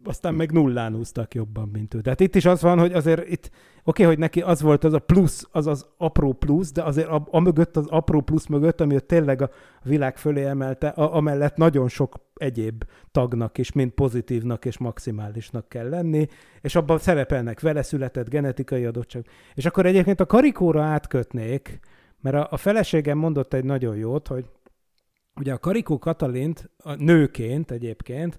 [0.05, 2.01] aztán meg nullán húztak jobban, mint ő.
[2.01, 4.93] Tehát itt is az van, hogy azért itt, oké, okay, hogy neki az volt az
[4.93, 8.81] a plusz, az az apró plusz, de azért a, a mögött, az apró plusz mögött,
[8.81, 9.51] ami tényleg a
[9.83, 15.89] világ fölé emelte, a, amellett nagyon sok egyéb tagnak is, mind pozitívnak és maximálisnak kell
[15.89, 16.27] lenni,
[16.61, 19.27] és abban szerepelnek vele született genetikai adottság.
[19.55, 21.81] És akkor egyébként a karikóra átkötnék,
[22.21, 24.51] mert a, a feleségem mondott egy nagyon jót, hogy
[25.39, 28.39] ugye a Karikó Katalint, a nőként egyébként,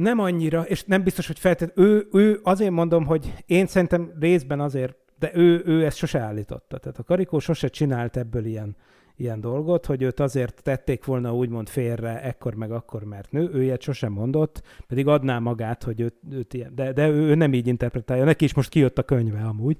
[0.00, 4.60] nem annyira, és nem biztos, hogy feltétlenül, ő, ő azért mondom, hogy én szerintem részben
[4.60, 6.78] azért, de ő, ő ezt sose állította.
[6.78, 8.76] Tehát a Karikó sose csinált ebből ilyen,
[9.16, 13.62] ilyen dolgot, hogy őt azért tették volna úgymond félre ekkor meg akkor, mert nő, ő
[13.62, 17.54] ilyet sosem mondott, pedig adná magát, hogy őt, őt ilyen, de, de ő, ő nem
[17.54, 18.24] így interpretálja.
[18.24, 19.76] Neki is most kijött a könyve amúgy.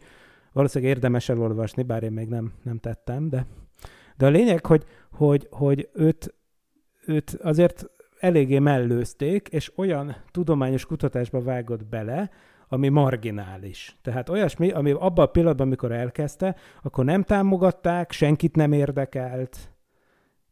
[0.53, 3.47] Valószínűleg érdemes elolvasni, bár én még nem, nem tettem, de,
[4.17, 6.35] de a lényeg, hogy, hogy, hogy őt,
[7.07, 12.31] őt azért eléggé mellőzték, és olyan tudományos kutatásba vágott bele,
[12.69, 13.97] ami marginális.
[14.03, 19.71] Tehát olyasmi, ami abban a pillanatban, amikor elkezdte, akkor nem támogatták, senkit nem érdekelt,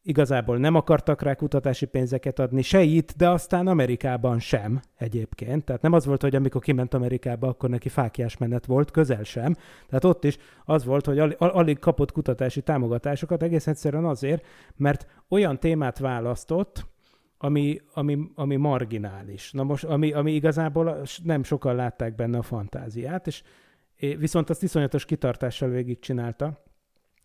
[0.09, 5.64] igazából nem akartak rá kutatási pénzeket adni, se itt, de aztán Amerikában sem egyébként.
[5.64, 9.54] Tehát nem az volt, hogy amikor kiment Amerikába, akkor neki fákjás menet volt, közel sem.
[9.88, 15.07] Tehát ott is az volt, hogy al- alig kapott kutatási támogatásokat, egész egyszerűen azért, mert
[15.28, 16.87] olyan témát választott,
[17.38, 19.53] ami, ami, ami marginális.
[19.53, 23.42] Na most, ami, ami igazából nem sokan látták benne a fantáziát, és
[23.98, 26.62] viszont azt iszonyatos kitartással végig csinálta.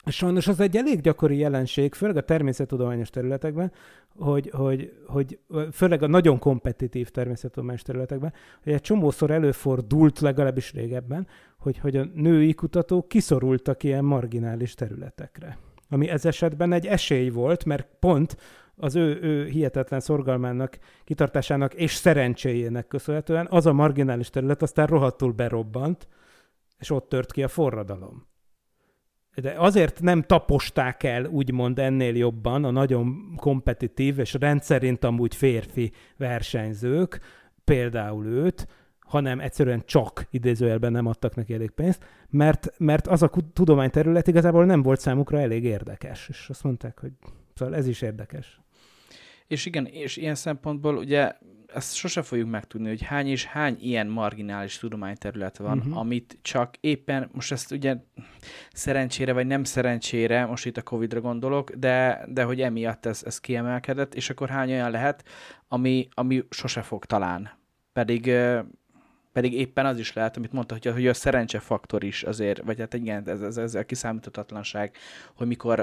[0.06, 3.72] Sajnos az egy elég gyakori jelenség, főleg a természettudományos területekben,
[4.16, 5.40] hogy, hogy, hogy
[5.72, 12.08] főleg a nagyon kompetitív természettudományos területekben, hogy egy csomószor előfordult, legalábbis régebben, hogy, hogy a
[12.14, 15.58] női kutatók kiszorultak ilyen marginális területekre.
[15.90, 18.38] Ami ez esetben egy esély volt, mert pont
[18.78, 25.32] az ő, ő hihetetlen szorgalmának, kitartásának és szerencséjének köszönhetően az a marginális terület aztán rohadtul
[25.32, 26.08] berobbant,
[26.80, 28.28] és ott tört ki a forradalom.
[29.36, 35.92] De azért nem taposták el, úgymond ennél jobban a nagyon kompetitív és rendszerint amúgy férfi
[36.18, 37.20] versenyzők,
[37.64, 38.68] például őt,
[39.00, 44.66] hanem egyszerűen csak idézőjelben nem adtak neki elég pénzt, mert, mert az a tudományterület igazából
[44.66, 46.30] nem volt számukra elég érdekes.
[46.30, 47.12] És azt mondták, hogy
[47.54, 48.63] szóval ez is érdekes.
[49.48, 51.32] És igen, és ilyen szempontból ugye
[51.76, 55.98] ezt sose fogjuk megtudni, hogy hány és hány ilyen marginális tudományterület van, uh-huh.
[55.98, 57.96] amit csak éppen, most ezt ugye
[58.74, 63.40] szerencsére vagy nem szerencsére, most itt a Covid-ra gondolok, de, de hogy emiatt ez, ez
[63.40, 65.24] kiemelkedett, és akkor hány olyan lehet,
[65.68, 67.50] ami, ami sose fog talán.
[67.94, 68.32] Pedig
[69.34, 72.80] pedig éppen az is lehet, amit mondta, hogy a, hogy a szerencsefaktor is azért, vagy
[72.80, 74.96] hát igen, ez, ez, ez a kiszámíthatatlanság,
[75.34, 75.80] hogy mikor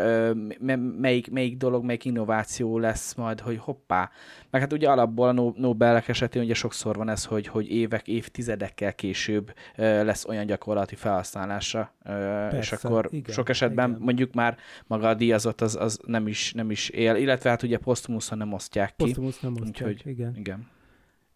[0.99, 4.11] melyik, melyik dolog, melyik innováció lesz majd, hogy hoppá.
[4.51, 8.95] Meg hát ugye alapból a Nobelek esetén ugye sokszor van ez, hogy, hogy évek, évtizedekkel
[8.95, 14.03] később lesz olyan gyakorlati felhasználása, Persze, és akkor igen, sok esetben igen.
[14.03, 17.79] mondjuk már maga a díjazott az, az nem, is, nem is él, illetve hát ugye
[17.79, 19.05] posztumuszon nem osztják ki.
[19.05, 20.37] Posztumusz nem osztják, Úgyhogy, igen.
[20.37, 20.69] igen.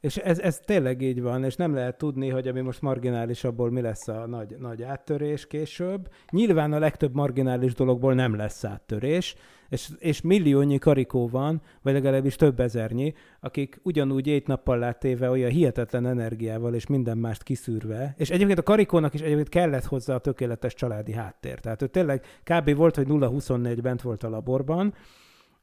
[0.05, 3.71] És ez, ez tényleg így van, és nem lehet tudni, hogy ami most marginális, abból
[3.71, 6.09] mi lesz a nagy, nagy áttörés később.
[6.31, 9.35] Nyilván a legtöbb marginális dologból nem lesz áttörés,
[9.69, 15.51] és, és milliónyi karikó van, vagy legalábbis több ezernyi, akik ugyanúgy egy nappal látéve olyan
[15.51, 20.19] hihetetlen energiával és minden mást kiszűrve, és egyébként a karikónak is egyébként kellett hozzá a
[20.19, 21.61] tökéletes családi háttér.
[21.61, 22.75] Tehát ő tényleg kb.
[22.75, 24.95] volt, hogy 0-24 bent volt a laborban,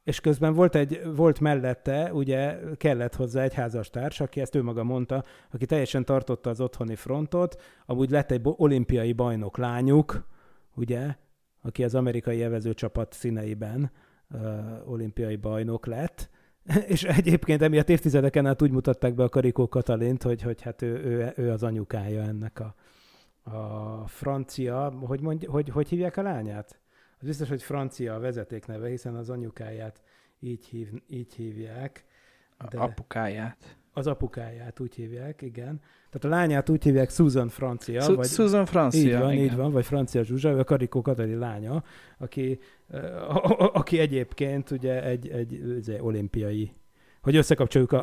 [0.04, 4.84] és közben volt, egy, volt mellette, ugye kellett hozzá egy házastárs, aki ezt ő maga
[4.84, 10.26] mondta, aki teljesen tartotta az otthoni frontot, amúgy lett egy olimpiai bajnok lányuk,
[10.74, 11.14] ugye,
[11.62, 13.90] aki az amerikai evezőcsapat színeiben
[14.30, 16.30] uh, olimpiai bajnok lett,
[16.86, 21.04] és egyébként emiatt évtizedeken át úgy mutatták be a Karikó Katalint, hogy, hogy hát ő,
[21.04, 22.74] ő, ő az anyukája ennek a,
[23.50, 26.81] a francia, hogy, mondj, hogy, hogy hívják a lányát?
[27.22, 30.02] Az biztos, hogy francia a vezetékneve, hiszen az anyukáját
[30.40, 32.04] így, hív, így hívják.
[32.70, 33.76] De apukáját.
[33.92, 35.80] Az apukáját úgy hívják, igen.
[36.10, 38.00] Tehát a lányát úgy hívják Susan Francia.
[38.00, 39.44] Su- vagy, Susan Francia, Így van, igen.
[39.44, 41.84] így van, vagy Francia Zsuzsa, a Karikó Katali lánya,
[42.18, 42.58] aki,
[42.90, 42.96] a,
[43.36, 46.72] a, aki egyébként ugye egy, egy, egy olimpiai,
[47.20, 48.02] hogy összekapcsoljuk a,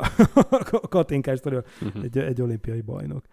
[0.70, 2.02] a Katinkást, uh-huh.
[2.02, 3.24] egy, egy olimpiai bajnok.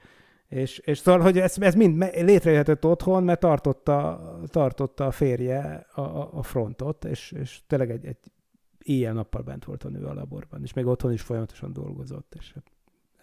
[0.48, 6.02] És, és szóval, hogy ez, ez mind létrejöhetett otthon, mert tartotta, tartotta a férje a,
[6.38, 8.18] a frontot, és, és tényleg egy, egy
[8.84, 12.72] éjjel-nappal bent volt a nő a laborban, és még otthon is folyamatosan dolgozott, és hát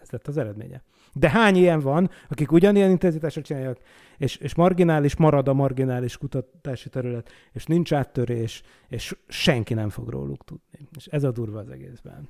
[0.01, 0.83] ez lett az eredménye.
[1.13, 3.79] De hány ilyen van, akik ugyanilyen intenzitásra csinálják,
[4.17, 10.09] és, és marginális marad a marginális kutatási terület, és nincs áttörés, és senki nem fog
[10.09, 10.87] róluk tudni.
[10.97, 12.29] És ez a durva az egészben.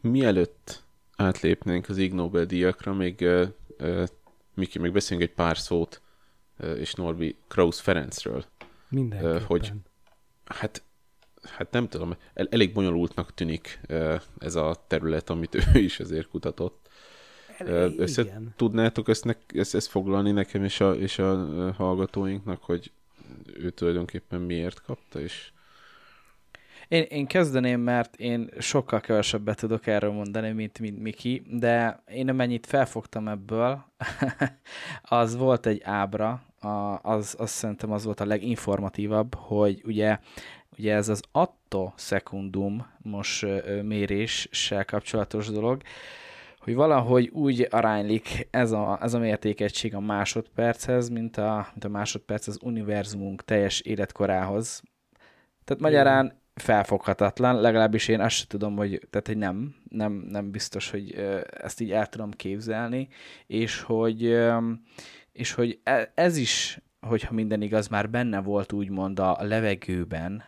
[0.00, 0.84] Mielőtt
[1.16, 3.48] átlépnénk az Ig Nobel-díjakra, még uh,
[3.80, 4.06] uh,
[4.54, 6.00] Miki, még beszélünk egy pár szót,
[6.58, 8.44] uh, és Norbi Krausz Ferencről.
[8.88, 9.36] Mindenképpen.
[9.36, 9.72] Uh, hogy
[10.44, 10.82] hát,
[11.42, 16.28] hát nem tudom, el, elég bonyolultnak tűnik uh, ez a terület, amit ő is azért
[16.28, 16.88] kutatott.
[17.58, 18.52] Elég, Össze igen.
[18.56, 22.92] tudnátok ezt, ne, ezt, ezt foglalni nekem és a, és a hallgatóinknak, hogy
[23.54, 25.52] ő tulajdonképpen miért kapta, és
[26.92, 32.28] én, én kezdeném, mert én sokkal kevesebbet tudok erről mondani, mint, mint Miki, de én
[32.28, 33.84] amennyit felfogtam ebből,
[35.02, 40.18] az volt egy ábra, a, az, az szerintem az volt a leginformatívabb, hogy ugye,
[40.78, 43.46] ugye ez az atto secundum most
[43.82, 45.82] méréssel kapcsolatos dolog,
[46.58, 51.88] hogy valahogy úgy aránylik ez a, ez a mértékegység a másodperchez, mint a, mint a
[51.88, 54.82] másodperc az univerzumunk teljes életkorához.
[55.64, 60.90] Tehát magyarán felfoghatatlan, legalábbis én azt sem tudom, hogy, tehát, hogy nem, nem, nem biztos,
[60.90, 61.12] hogy
[61.50, 63.08] ezt így el tudom képzelni,
[63.46, 64.38] és hogy,
[65.32, 70.42] és hogy e, ez is, hogyha minden igaz, már benne volt úgymond a levegőben,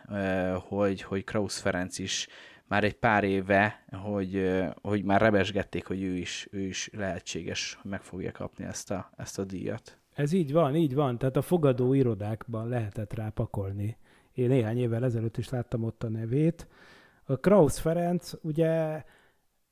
[0.67, 2.27] hogy, hogy Krausz Ferenc is
[2.67, 7.91] már egy pár éve, hogy, hogy már rebesgették, hogy ő is, ő is lehetséges, hogy
[7.91, 9.97] meg fogja kapni ezt a, ezt a díjat.
[10.13, 11.17] Ez így van, így van.
[11.17, 13.97] Tehát a fogadó irodákban lehetett rá pakolni
[14.35, 16.67] én néhány évvel ezelőtt is láttam ott a nevét.
[17.23, 19.03] A Krausz Ferenc, ugye,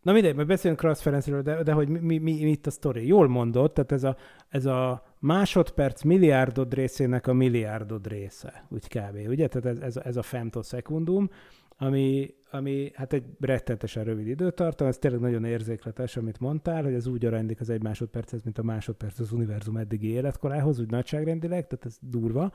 [0.01, 3.07] na mindegy, majd beszélünk Krausz Ferencről, de, de hogy mi, mi, mi, itt a sztori.
[3.07, 4.17] Jól mondott, tehát ez a,
[4.49, 9.27] ez a másodperc milliárdod részének a milliárdod része, úgy kb.
[9.27, 9.47] Ugye?
[9.47, 11.29] Tehát ez, ez, ez a femtosekundum,
[11.77, 17.07] ami, ami hát egy rettentesen rövid időtartam, ez tényleg nagyon érzékletes, amit mondtál, hogy ez
[17.07, 21.85] úgy aránylik az egy másodperchez, mint a másodperc az univerzum eddigi életkorához, úgy nagyságrendileg, tehát
[21.85, 22.51] ez durva.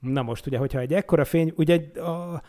[0.00, 2.42] Na most ugye, hogyha egy ekkora fény, ugye egy, a,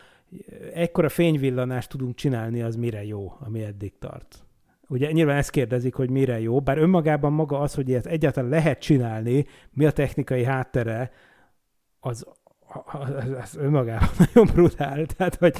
[0.74, 4.44] ekkora fényvillanást tudunk csinálni, az mire jó, ami eddig tart.
[4.88, 8.80] Ugye nyilván ezt kérdezik, hogy mire jó, bár önmagában maga az, hogy ilyet egyáltalán lehet
[8.80, 11.10] csinálni, mi a technikai háttere,
[12.00, 12.26] az,
[12.92, 13.10] az,
[13.42, 15.06] az önmagában nagyon brutál.
[15.06, 15.56] Tehát, hogy,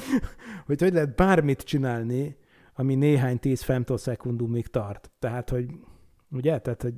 [0.67, 2.37] hogy hogy lehet bármit csinálni,
[2.75, 5.11] ami néhány tíz femtoszekundumig tart.
[5.19, 5.67] Tehát, hogy
[6.31, 6.95] ugye, tehát, hogy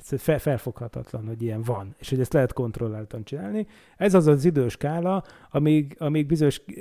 [0.00, 3.66] fel, felfoghatatlan, hogy ilyen van, és hogy ezt lehet kontrolláltan csinálni.
[3.96, 6.74] Ez az az időskála, amíg, amíg bizonyos eh,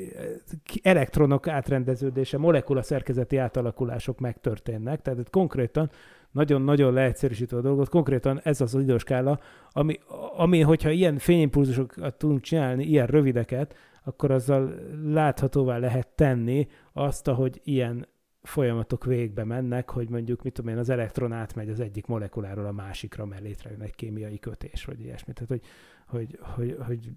[0.82, 5.90] elektronok átrendeződése, molekula szerkezeti átalakulások megtörténnek, tehát konkrétan
[6.32, 10.00] nagyon-nagyon leegyszerűsítve a dolgot, konkrétan ez az az időskála, ami,
[10.38, 17.62] ami hogyha ilyen fényimpulzusokat tudunk csinálni, ilyen rövideket, akkor azzal láthatóvá lehet tenni azt, ahogy
[17.64, 18.06] ilyen
[18.44, 22.72] folyamatok végbe mennek, hogy mondjuk, mit tudom én, az elektron átmegy az egyik molekuláról a
[22.72, 25.34] másikra, mert létrejön egy kémiai kötés, vagy ilyesmi.
[25.34, 25.62] Tehát, hogy,
[26.08, 27.10] hogy, hogy, hogy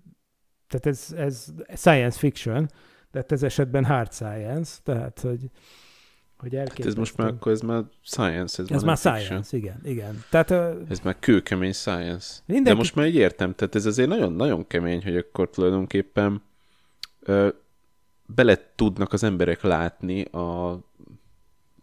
[0.69, 2.71] tehát ez, ez science fiction,
[3.11, 5.51] de hát ez esetben hard science, tehát, hogy,
[6.37, 9.61] hogy hát ez most már akkor ez már science, ez, ez már, science, fiction.
[9.61, 10.25] igen, igen.
[10.31, 10.51] Tehát,
[10.89, 12.41] ez már kőkemény science.
[12.47, 12.71] Mindenki...
[12.71, 16.43] De most már így értem, tehát ez azért nagyon-nagyon kemény, hogy akkor tulajdonképpen
[17.27, 17.49] uh,
[18.27, 20.79] bele tudnak az emberek látni a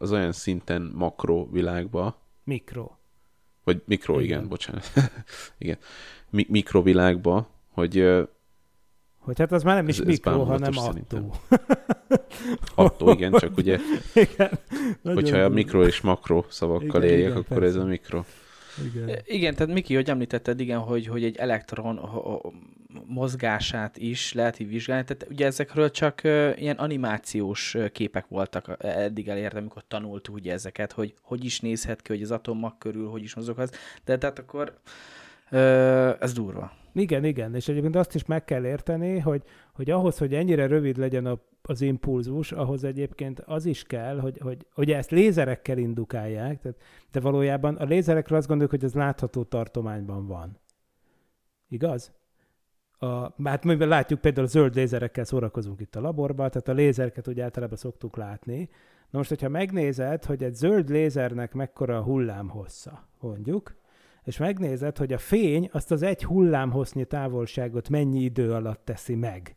[0.01, 2.15] az olyan szinten makro világba.
[2.43, 2.91] Mikro.
[3.63, 4.91] Vagy mikro, igen, igen bocsánat.
[5.57, 5.77] igen.
[6.29, 8.25] Mi- mikrovilágba, hogy
[9.17, 11.33] hogy hát az már nem is ez, mikro, ez hanem attó.
[12.85, 13.79] attó, igen, csak ugye,
[14.13, 14.59] igen,
[15.03, 17.65] hogyha a mikro és makro szavakkal éljek, akkor persze.
[17.65, 18.23] ez a mikro.
[18.93, 19.19] Igen.
[19.25, 21.99] Igen, tehát Miki, hogy említetted, igen, hogy, hogy egy elektron
[23.05, 25.03] mozgását is lehet így vizsgálni.
[25.03, 26.23] Tehát ugye ezekről csak
[26.55, 32.13] ilyen animációs képek voltak eddig elérve, amikor tanultuk ugye ezeket, hogy hogy is nézhet ki,
[32.13, 33.75] hogy az atommag körül hogy is mozoghat.
[34.05, 34.79] De tehát akkor
[36.19, 36.71] ez durva.
[36.93, 39.41] Igen, igen, és egyébként azt is meg kell érteni, hogy,
[39.73, 44.39] hogy ahhoz, hogy ennyire rövid legyen a, az impulzus, ahhoz egyébként az is kell, hogy,
[44.39, 46.77] hogy ugye ezt lézerekkel indukálják, tehát,
[47.11, 50.59] de valójában a lézerekről azt gondoljuk, hogy ez látható tartományban van.
[51.67, 52.11] Igaz?
[52.97, 57.27] A, hát mivel látjuk például a zöld lézerekkel szórakozunk itt a laborban, tehát a lézereket
[57.27, 58.69] úgy általában szoktuk látni.
[59.09, 62.51] Na most, hogyha megnézed, hogy egy zöld lézernek mekkora a hullám
[63.19, 63.75] mondjuk,
[64.23, 69.55] és megnézed, hogy a fény azt az egy hullámhossznyi távolságot mennyi idő alatt teszi meg,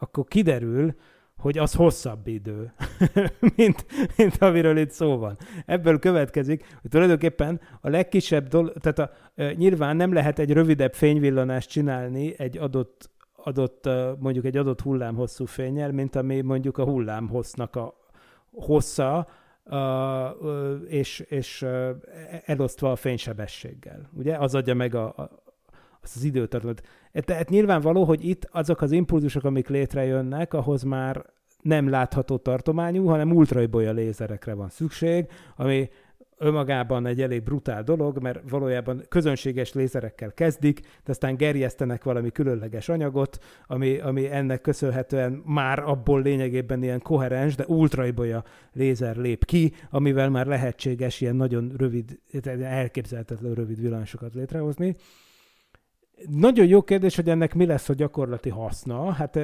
[0.00, 0.94] akkor kiderül,
[1.36, 2.72] hogy az hosszabb idő,
[3.56, 3.86] mint,
[4.16, 5.36] mint amiről itt szó van.
[5.66, 10.94] Ebből következik, hogy tulajdonképpen a legkisebb dolog, tehát a, e, nyilván nem lehet egy rövidebb
[10.94, 13.88] fényvillanást csinálni egy adott, adott
[14.18, 17.94] mondjuk egy adott hullám hosszú fényel, mint ami mondjuk a hullám hossznak a
[18.52, 19.28] hossza,
[20.88, 21.90] és, és uh,
[22.44, 24.10] elosztva a fénysebességgel.
[24.12, 24.36] Ugye?
[24.36, 25.30] Az adja meg a, a,
[26.02, 26.82] azt az időtartamot.
[27.12, 31.24] E, tehát nyilvánvaló, hogy itt azok az impulzusok, amik létrejönnek, ahhoz már
[31.62, 35.88] nem látható tartományú, hanem ultraibolya lézerekre van szükség, ami
[36.40, 42.88] önmagában egy elég brutál dolog, mert valójában közönséges lézerekkel kezdik, de aztán gerjesztenek valami különleges
[42.88, 49.72] anyagot, ami, ami ennek köszönhetően már abból lényegében ilyen koherens, de ultraibolya lézer lép ki,
[49.90, 52.18] amivel már lehetséges ilyen nagyon rövid,
[52.62, 54.96] elképzelhetetlen rövid villanyosokat létrehozni.
[56.28, 59.12] Nagyon jó kérdés, hogy ennek mi lesz a gyakorlati haszna.
[59.12, 59.38] Hát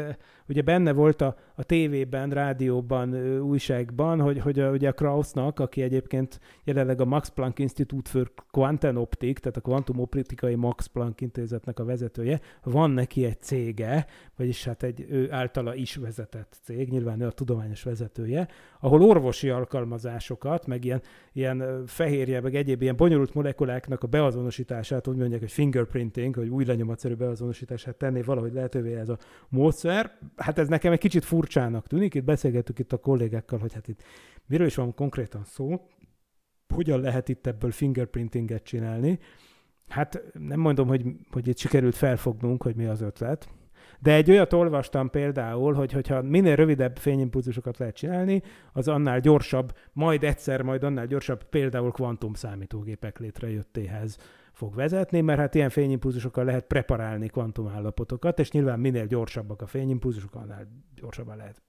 [0.48, 5.82] ugye benne volt a, a tévében, rádióban, újságban, hogy, hogy a, ugye a Krausnak, aki
[5.82, 11.78] egyébként jelenleg a Max Planck Institute for Quantum Optics, tehát a kvantumoptikai Max Planck intézetnek
[11.78, 17.20] a vezetője, van neki egy cége, vagyis hát egy ő általa is vezetett cég, nyilván
[17.20, 18.48] ő a tudományos vezetője,
[18.80, 21.02] ahol orvosi alkalmazásokat, meg ilyen,
[21.32, 26.64] ilyen fehérje, meg egyéb ilyen bonyolult molekuláknak a beazonosítását, úgy mondják, hogy fingerprinting, hogy új
[26.64, 30.18] lenyomatszerű beazonosítását tenné valahogy lehetővé ez a módszer.
[30.36, 34.02] Hát ez nekem egy kicsit furcsának tűnik, itt beszélgettük itt a kollégákkal, hogy hát itt
[34.46, 35.86] miről is van konkrétan szó,
[36.74, 39.18] hogyan lehet itt ebből fingerprintinget csinálni.
[39.88, 43.48] Hát nem mondom, hogy, hogy itt sikerült felfognunk, hogy mi az ötlet,
[44.00, 48.42] de egy olyat olvastam például, hogy hogyha minél rövidebb fényimpulzusokat lehet csinálni,
[48.72, 54.16] az annál gyorsabb, majd egyszer, majd annál gyorsabb például kvantum számítógépek létrejöttéhez
[54.52, 60.34] fog vezetni, mert hát ilyen fényimpulzusokkal lehet preparálni kvantumállapotokat, és nyilván minél gyorsabbak a fényimpulzusok,
[60.34, 61.62] annál gyorsabban lehet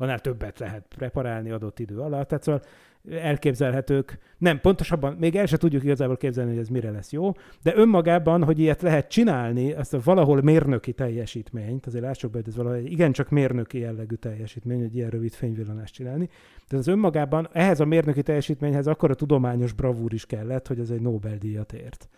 [0.00, 2.28] annál többet lehet preparálni adott idő alatt.
[2.28, 2.62] Tehát szóval
[3.10, 7.32] elképzelhetők, nem, pontosabban még el se tudjuk igazából képzelni, hogy ez mire lesz jó,
[7.62, 12.48] de önmagában, hogy ilyet lehet csinálni, ezt a valahol mérnöki teljesítményt, azért lássuk be, hogy
[12.48, 16.28] ez valahol igencsak mérnöki jellegű teljesítmény, hogy ilyen rövid fényvillanást csinálni,
[16.68, 20.90] de az önmagában ehhez a mérnöki teljesítményhez akkor a tudományos bravúr is kellett, hogy ez
[20.90, 22.08] egy Nobel-díjat ért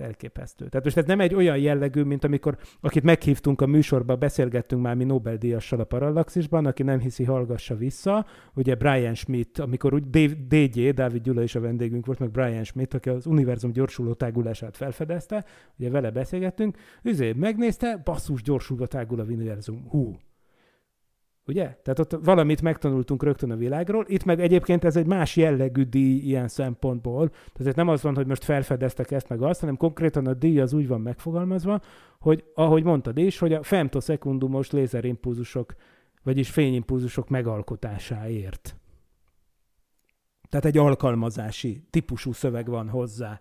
[0.00, 0.68] elképesztő.
[0.68, 4.94] Tehát most ez nem egy olyan jellegű, mint amikor, akit meghívtunk a műsorba, beszélgettünk már
[4.94, 8.26] mi Nobel-díjassal a Parallaxisban, aki nem hiszi, hallgassa vissza.
[8.54, 10.10] Ugye Brian Schmidt, amikor úgy
[10.48, 14.76] DJ, Dávid Gyula is a vendégünk volt, meg Brian Schmidt, aki az univerzum gyorsuló tágulását
[14.76, 15.44] felfedezte,
[15.78, 19.86] ugye vele beszélgettünk, üzé megnézte, basszus gyorsulva tágul a univerzum.
[19.88, 20.16] Hú,
[21.46, 21.76] Ugye?
[21.82, 24.04] Tehát ott valamit megtanultunk rögtön a világról.
[24.08, 27.30] Itt meg egyébként ez egy más jellegű díj ilyen szempontból.
[27.52, 30.72] Tehát nem az van, hogy most felfedeztek ezt meg azt, hanem konkrétan a díj az
[30.72, 31.80] úgy van megfogalmazva,
[32.20, 35.74] hogy ahogy mondtad is, hogy a femtoszekundumos lézerimpulzusok,
[36.22, 38.76] vagyis fényimpulzusok megalkotásáért.
[40.48, 43.40] Tehát egy alkalmazási típusú szöveg van hozzá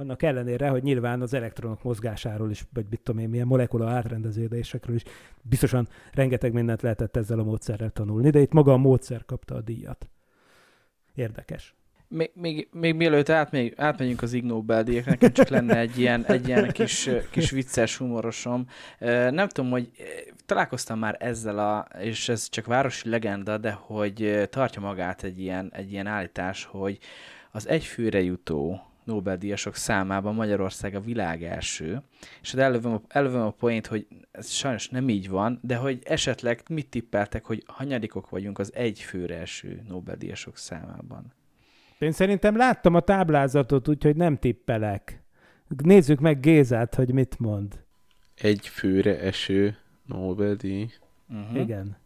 [0.00, 4.94] annak ellenére, hogy nyilván az elektronok mozgásáról is, vagy mit tudom én, milyen molekula átrendeződésekről
[4.94, 5.02] is
[5.42, 9.60] biztosan rengeteg mindent lehetett ezzel a módszerrel tanulni, de itt maga a módszer kapta a
[9.60, 10.08] díjat.
[11.14, 11.74] Érdekes.
[12.08, 16.48] Még, még, még mielőtt átmegy, átmegyünk az Ig Nobel nekem csak lenne egy ilyen, egy
[16.48, 18.66] ilyen kis, kis vicces humorosom.
[19.30, 19.90] Nem tudom, hogy
[20.46, 25.70] találkoztam már ezzel a, és ez csak városi legenda, de hogy tartja magát egy ilyen,
[25.72, 26.98] egy ilyen állítás, hogy
[27.50, 32.02] az egyfőre jutó Nobel-díjasok számában Magyarország a világ első,
[32.42, 35.98] és hát elővöm a, elővöm a point, hogy ez sajnos nem így van, de hogy
[36.04, 41.32] esetleg mit tippeltek, hogy hanyadikok vagyunk az egy főre első Nobel-díjasok számában?
[41.98, 45.22] Én szerintem láttam a táblázatot, úgyhogy nem tippelek.
[45.76, 47.84] Nézzük meg Gézát, hogy mit mond.
[48.34, 50.88] Egy főre eső Nobel-díj.
[51.28, 51.60] Uh-huh.
[51.60, 51.96] Igen.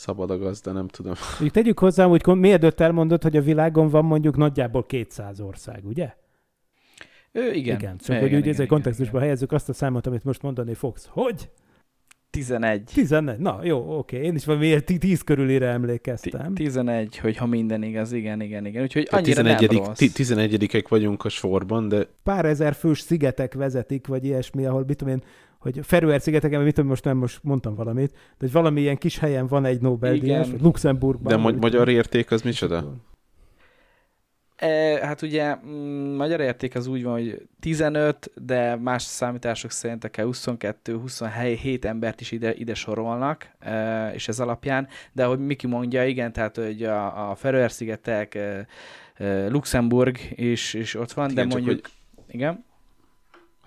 [0.00, 1.12] Szabad a gazda, nem tudom.
[1.42, 6.14] Úgy tegyük hozzá, hogy miért elmondott, hogy a világon van mondjuk nagyjából 200 ország, ugye?
[7.32, 7.76] Ő, igen.
[7.76, 9.22] Igen, csak igen, hogy igen, úgy ezzel kontextusba igen.
[9.22, 11.08] helyezzük azt a számot, amit most mondani fogsz.
[11.10, 11.48] Hogy?
[12.30, 12.82] 11.
[12.94, 13.38] 11?
[13.38, 14.22] Na, jó, oké.
[14.22, 16.54] Én is valamiért 10 körülire emlékeztem.
[16.54, 18.82] 11, hogy ha minden igaz, igen, igen, igen.
[18.82, 19.98] Úgyhogy annyira 11 nem rossz.
[19.98, 24.96] ti- 11 vagyunk a sorban, de Pár ezer fős szigetek vezetik, vagy ilyesmi, ahol mit
[24.96, 25.22] tudom én,
[25.60, 29.18] hogy Feröer szigeteken, mit tudom, most nem most mondtam valamit, de hogy valami ilyen kis
[29.18, 31.32] helyen van egy Nobel-díjas, Luxemburgban.
[31.32, 32.94] de ma- magyar érték az micsoda?
[34.56, 40.04] E, hát ugye mm, magyar érték az úgy van, hogy 15, de más számítások szerint
[40.04, 45.66] akár 22, 27 embert is ide, ide sorolnak, e, és ez alapján, de ahogy Miki
[45.66, 48.66] mondja, igen, tehát hogy a, a Feröer-szigetek, e,
[49.14, 51.90] e, Luxemburg is, is ott van, Igen, de mondjuk...
[52.28, 52.64] Igen?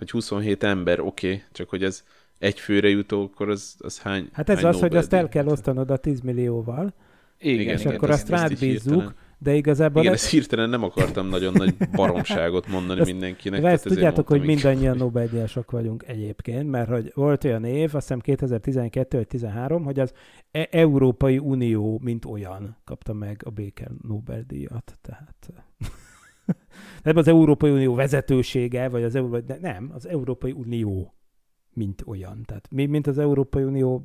[0.04, 2.04] Hogy 27 ember, oké, okay, csak hogy ez
[2.38, 5.46] egy főre jutó, akkor az, az hány Hát ez hány az, hogy azt el kell
[5.46, 6.94] osztanod a 10 millióval,
[7.38, 10.82] Igen, és igen, akkor igen, azt ezt rád bízzuk, de igazából Igen, ezt hirtelen nem
[10.82, 13.60] akartam nagyon nagy baromságot mondani Ezt- mindenkinek.
[13.60, 18.06] De ezt tudjátok, hogy inkább, mindannyian Nobel-díjasok vagyunk egyébként, mert hogy volt olyan év, azt
[18.06, 20.12] hiszem 2012 vagy 13, hogy az
[20.50, 24.98] E- Európai Unió, mint olyan, kapta meg a béke Nobel-díjat.
[25.02, 25.63] Tehát
[27.04, 29.38] nem az Európai Unió vezetősége, vagy az Euró...
[29.38, 31.14] de nem, az Európai Unió,
[31.72, 32.42] mint olyan.
[32.46, 34.04] Tehát mi, mint az Európai Unió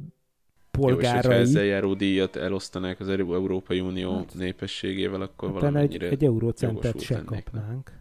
[0.78, 5.54] Jó, és polgárai, ezzel járó díjat elosztanák az Euró- Európai Unió Hát, népességével, akkor egy,
[5.54, 7.92] valamennyire egy eurócentet jogosult se kapnánk.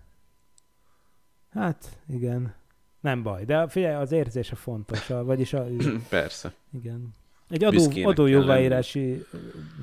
[1.51, 2.55] Hát, igen.
[3.01, 5.67] Nem baj, de figyelj, az érzése fontos, a, vagyis a,
[6.09, 6.53] Persze.
[6.73, 7.15] igen.
[7.49, 9.25] Egy adó, adójóváírási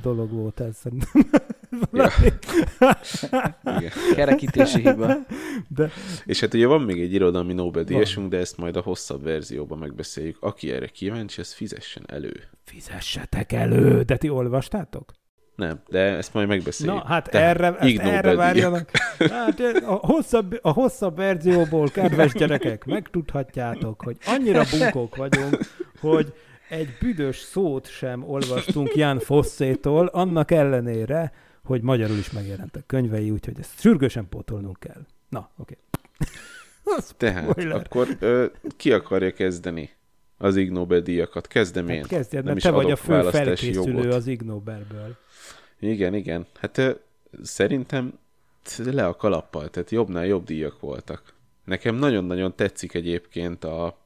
[0.02, 1.12] dolog volt ez szerintem.
[1.92, 2.10] Ja.
[3.64, 3.92] Igen.
[4.16, 5.16] Kerekítési hiba.
[5.68, 5.90] De
[6.26, 10.38] És hát ugye van még egy irodalmi Nobel-díjasunk, de ezt majd a hosszabb verzióban megbeszéljük.
[10.40, 12.44] Aki erre kíváncsi, az fizessen elő.
[12.64, 15.12] fizessetek elő, de ti olvastátok?
[15.56, 16.96] Nem, de ezt majd megbeszéljük.
[16.96, 18.90] Na, hát Tehát erre, ezt erre várjanak.
[19.18, 25.60] Hát a hosszabb, a hosszabb verzióból, kedves gyerekek, megtudhatjátok, hogy annyira bunkók vagyunk,
[26.00, 26.34] hogy
[26.70, 31.32] egy büdös szót sem olvastunk Jan Fosszétól, annak ellenére,
[31.66, 35.06] hogy magyarul is megjelentek könyvei, úgyhogy ezt sürgősen pótolnunk kell.
[35.30, 35.78] Na, oké.
[37.18, 37.76] Tehát, Spoiler.
[37.76, 38.46] akkor ö,
[38.78, 39.90] ki akarja kezdeni
[40.38, 41.48] az Ig Nobel-díjakat?
[41.48, 42.00] Kezdem én.
[42.00, 44.14] Hát kezdjed, Nem mert te vagy a fő felkészülő jogot.
[44.14, 45.16] az Ig Nobelből.
[45.80, 46.46] Igen, igen.
[46.60, 46.92] Hát ö,
[47.44, 48.14] szerintem
[48.78, 51.34] le a kalappal, tehát jobbnál jobb díjak voltak.
[51.64, 53.98] Nekem nagyon-nagyon tetszik egyébként a...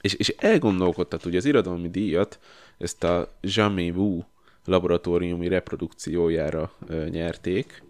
[0.00, 2.38] És, és elgondolkodtat, ugye az irodalmi díjat,
[2.78, 4.22] ezt a Jamais Wu
[4.64, 6.72] laboratóriumi reprodukciójára
[7.10, 7.82] nyerték,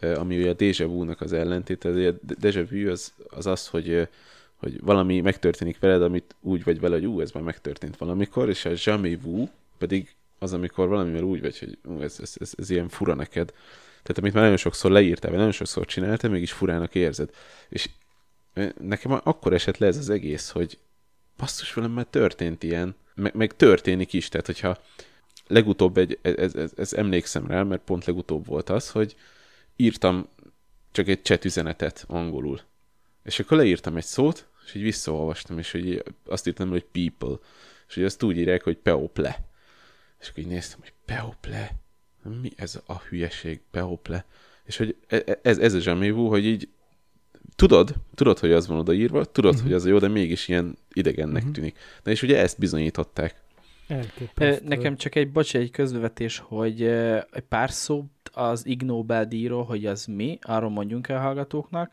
[0.00, 1.90] ami ugye a Déjà Vu-nak az ellentéte.
[1.90, 4.08] Ugye A Déjà Vu az az, az hogy,
[4.56, 8.64] hogy valami megtörténik veled, amit úgy vagy vele, hogy ú, ez már megtörtént valamikor, és
[8.64, 12.70] a Jamais Vu pedig az, amikor valamivel úgy vagy, hogy ú, ez, ez, ez, ez
[12.70, 13.52] ilyen fura neked.
[14.02, 17.30] Tehát amit már nagyon sokszor leírtál, vagy nagyon sokszor csináltál, mégis furának érzed.
[17.68, 17.88] És
[18.80, 20.78] nekem akkor esett le ez az egész, hogy
[21.36, 24.78] basszus, velem már történt ilyen, meg, meg történik is, tehát hogyha
[25.50, 29.16] legutóbb egy, ez, ez, ez emlékszem rá, mert pont legutóbb volt az, hogy
[29.76, 30.28] írtam
[30.92, 32.60] csak egy chat üzenetet angolul.
[33.22, 37.36] És akkor leírtam egy szót, és így visszaolvastam, és hogy azt írtam, hogy people.
[37.88, 39.44] És hogy azt úgy írják, hogy people.
[40.20, 41.70] És akkor így néztem, hogy people.
[42.40, 44.24] Mi ez a hülyeség, people.
[44.64, 46.68] És hogy e- e- ez, ez a zsamévú, hogy így
[47.56, 49.66] tudod, tudod, hogy az van odaírva, tudod, uh-huh.
[49.66, 51.52] hogy az jó, de mégis ilyen idegennek uh-huh.
[51.52, 51.78] tűnik.
[52.02, 53.42] Na és ugye ezt bizonyították.
[53.90, 54.68] Elképesztő.
[54.68, 56.82] Nekem csak egy, bocs, egy közbevetés, hogy
[57.30, 61.90] egy pár szó az Ig Nobel-díjról, hogy az mi, arról mondjunk el a hallgatóknak,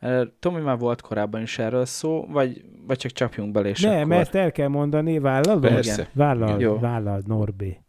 [0.00, 4.10] mert Tomi már volt korábban is erről szó, vagy, vagy csak csapjunk bele, és Nem,
[4.10, 4.20] akkor...
[4.20, 5.60] ezt el kell mondani, vállalod?
[5.60, 6.08] Persze.
[6.12, 6.78] Vállal, Jó.
[6.78, 7.80] vállal, Norbi.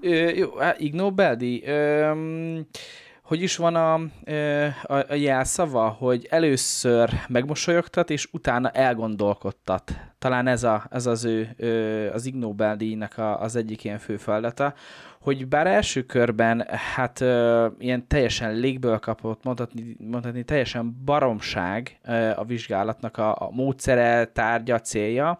[0.00, 1.62] Ö, jó, Ig Nobel-díj.
[1.66, 2.10] Ö,
[3.26, 3.94] hogy is van a,
[4.82, 9.92] a, a jelszava, hogy először megmosolyogtat, és utána elgondolkodtat.
[10.18, 14.74] Talán ez, a, ez az ő, az Ig Nobel-díjnak a, az egyik ilyen fő feladata,
[15.20, 17.20] hogy bár első körben hát
[17.78, 22.00] ilyen teljesen légből kapott, mondhatni, mondhatni teljesen baromság
[22.36, 25.38] a vizsgálatnak a, a módszere, tárgya, célja,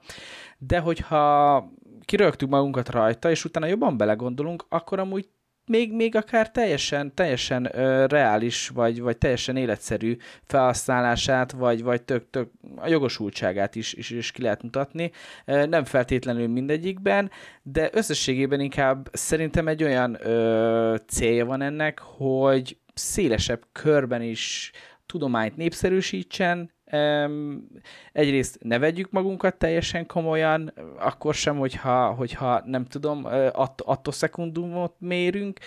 [0.59, 1.65] de hogyha
[2.05, 5.29] kirögtük magunkat rajta, és utána jobban belegondolunk, akkor amúgy
[5.67, 12.31] még, még akár teljesen, teljesen ö, reális, vagy, vagy teljesen életszerű felhasználását, vagy, vagy tök,
[12.31, 15.11] tök a jogosultságát is, is, is ki lehet mutatni.
[15.45, 17.31] Nem feltétlenül mindegyikben,
[17.63, 24.73] de összességében inkább szerintem egy olyan ö, célja van ennek, hogy szélesebb körben is
[25.07, 27.69] tudományt népszerűsítsen, Um,
[28.13, 34.95] egyrészt ne vegyük magunkat teljesen komolyan, akkor sem, hogyha, hogyha nem tudom, att, attól szekundumot
[34.99, 35.59] mérünk,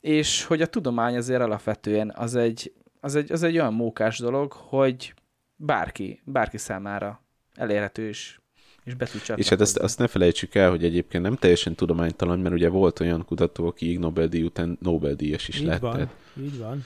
[0.00, 4.52] és hogy a tudomány azért alapvetően az egy, az egy, az egy olyan mókás dolog,
[4.52, 5.14] hogy
[5.56, 7.24] bárki, bárki számára
[7.54, 8.38] elérhető és,
[8.84, 12.38] és be tud És hát azt, azt ne felejtsük el, hogy egyébként nem teljesen tudománytalan,
[12.38, 15.80] mert ugye volt olyan kutató, aki Ig Nobel-díj után Nobel-díjas is így lett.
[15.80, 16.84] Van, tehát- így van.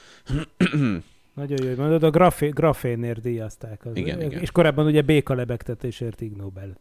[1.33, 3.85] Nagyon jó, hogy mondod, a grafé, grafénért díjazták.
[3.85, 4.41] Az, Igen, igen.
[4.41, 6.77] És korábban ugye béka lebegtetésért Ig Nobel.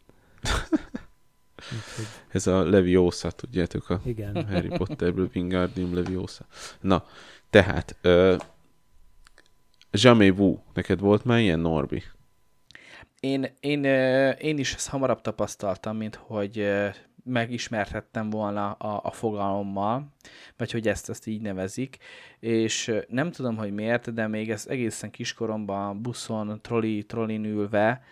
[1.57, 4.44] Úgyhogy, Ez a Leviosa, tudjátok, a igen.
[4.53, 6.46] Harry Potterből Wingardium Leviosa.
[6.80, 7.05] Na,
[7.51, 8.36] tehát, uh,
[9.90, 12.03] Jamé Wu, neked volt már ilyen Norbi?
[13.20, 13.84] Én, én,
[14.34, 16.66] én is ezt hamarabb tapasztaltam, mint hogy
[17.31, 20.09] megismerhettem volna a, a fogalommal,
[20.57, 21.97] vagy hogy ezt, ezt így nevezik,
[22.41, 28.03] és nem tudom, hogy miért, de még ez egészen kiskoromban buszon, troli, trollin ülve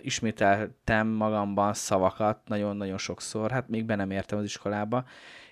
[0.00, 5.04] ismételtem magamban szavakat nagyon-nagyon sokszor, hát még be nem értem az iskolába,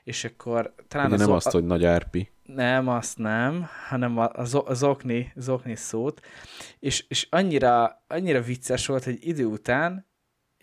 [0.05, 2.31] és akkor talán Ugye az nem o- azt, hogy nagy árpi.
[2.43, 6.21] nem, azt nem, hanem a, a, zo- az okni, az okni szót,
[6.79, 10.07] és, és annyira, annyira vicces volt, hogy idő után,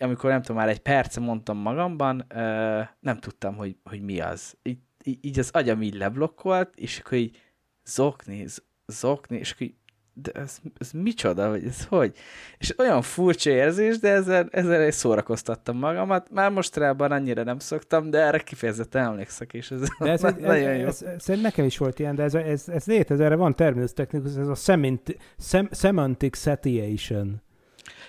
[0.00, 4.56] amikor nem tudom, már egy perce mondtam magamban, ö, nem tudtam, hogy, hogy mi az.
[4.62, 7.36] Így, így, az agyam így leblokkolt, és akkor így
[7.84, 8.46] zokni,
[8.86, 9.74] zokni, és akkor így,
[10.12, 12.16] de ez, ez micsoda, vagy ez hogy?
[12.58, 16.30] És olyan furcsa érzés, de ezzel, ezzel szórakoztattam magamat.
[16.30, 20.40] Már mostanában annyira nem szoktam, de erre kifejezetten emlékszek, és ez, De ez, ez, ez,
[20.40, 20.86] nagyon jó.
[20.86, 24.48] ez, nekem is volt ilyen, de ez, ez, ez létezik, erre van terminus technikus, ez
[24.48, 27.42] a semint, sem, semantic satiation.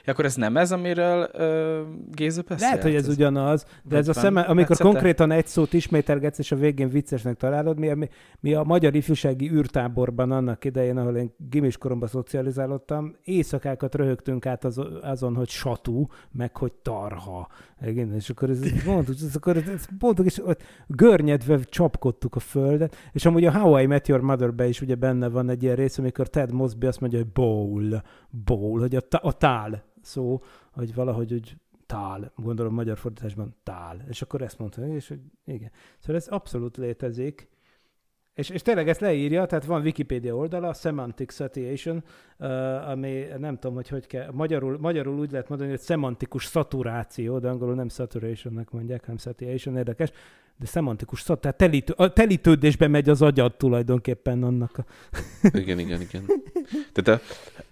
[0.05, 1.79] Ja, akkor ez nem ez, amiről uh,
[2.11, 2.61] Géza beszélt?
[2.61, 4.89] Lehet, hogy ez ugyanaz, de ez a van szeme, amikor metszete?
[4.89, 9.51] konkrétan egy szót ismételgetsz, és a végén viccesnek találod, mi, mi, mi a magyar ifjúsági
[9.51, 16.07] űrtáborban annak idején, ahol én gimis koromban szocializálódtam, éjszakákat röhögtünk át az, azon, hogy satú,
[16.31, 17.47] meg hogy tarha.
[17.85, 22.39] Igen, és akkor ez, mondtuk, ez, akkor ez, ez mondtuk, és ott görnyedve csapkodtuk a
[22.39, 25.75] földet, és amúgy a How I Met Your Mother-be is ugye benne van egy ilyen
[25.75, 30.41] rész, amikor Ted Mosby azt mondja, hogy bowl, bowl, hogy a, ta- a tál szó,
[30.71, 34.05] hogy valahogy úgy tál, gondolom magyar fordításban tál.
[34.09, 35.71] És akkor ezt mondta, és hogy igen.
[35.99, 37.49] Szóval ez abszolút létezik.
[38.33, 42.03] És, és tényleg ezt leírja, tehát van Wikipedia oldala, Semantic Satiation,
[42.39, 47.39] uh, ami nem tudom, hogy hogy kell, magyarul, magyarul úgy lehet mondani, hogy szemantikus szaturáció,
[47.39, 50.11] de angolul nem saturationnek mondják, hanem satiation, érdekes,
[50.57, 54.85] de szemantikus szat, tehát telítő, a telítődésbe megy az agyad tulajdonképpen annak a...
[55.57, 56.25] Igen, igen, igen.
[56.93, 57.25] Tehát a,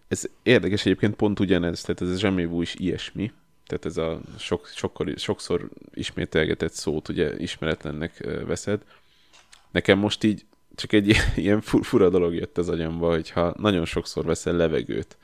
[0.09, 3.31] ez érdekes egyébként pont ugyanez, tehát ez a Zsemévú is ilyesmi.
[3.65, 8.81] Tehát ez a sok, sokkor, sokszor ismételgetett szót ugye ismeretlennek veszed.
[9.71, 10.45] Nekem most így
[10.75, 15.17] csak egy ilyen fu- fura dolog jött az agyamba, hogyha nagyon sokszor veszel levegőt,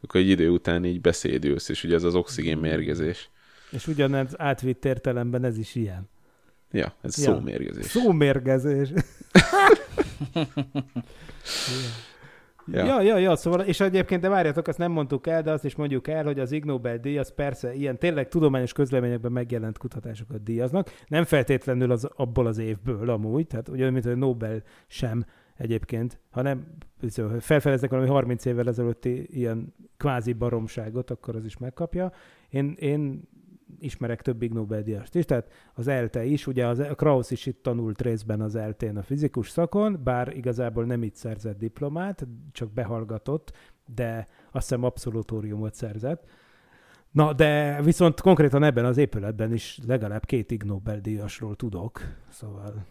[0.00, 3.30] akkor egy idő után így beszédülsz, és ugye ez az oxigén mérgezés.
[3.70, 6.08] És ugyanez átvitt értelemben ez is ilyen.
[6.72, 7.24] Ja, ez Ja.
[7.24, 7.84] szómérgezés.
[7.84, 8.88] Szómérgezés.
[10.34, 10.44] Ja.
[12.66, 12.84] Ja.
[12.84, 15.74] ja, ja, ja, szóval, és egyébként, de várjatok, azt nem mondtuk el, de azt is
[15.74, 20.90] mondjuk el, hogy az Ig Nobel-díj, az persze ilyen tényleg tudományos közleményekben megjelent kutatásokat díjaznak,
[21.08, 25.24] nem feltétlenül az, abból az évből amúgy, tehát ugyan, mint hogy Nobel sem
[25.56, 26.66] egyébként, hanem
[27.16, 32.12] ha felfedeznek valami 30 évvel ezelőtti ilyen kvázi baromságot, akkor az is megkapja.
[32.48, 33.28] Én, én
[33.78, 37.62] ismerek több Ig Nobel-díjast is, tehát az ELTE is, ugye az, a Krausz is itt
[37.62, 43.52] tanult részben az ELTE-n a fizikus szakon, bár igazából nem itt szerzett diplomát, csak behallgatott,
[43.94, 46.24] de azt hiszem abszolutóriumot szerzett.
[47.10, 52.86] Na, de viszont konkrétan ebben az épületben is legalább két Ig Nobel-díjasról tudok, szóval...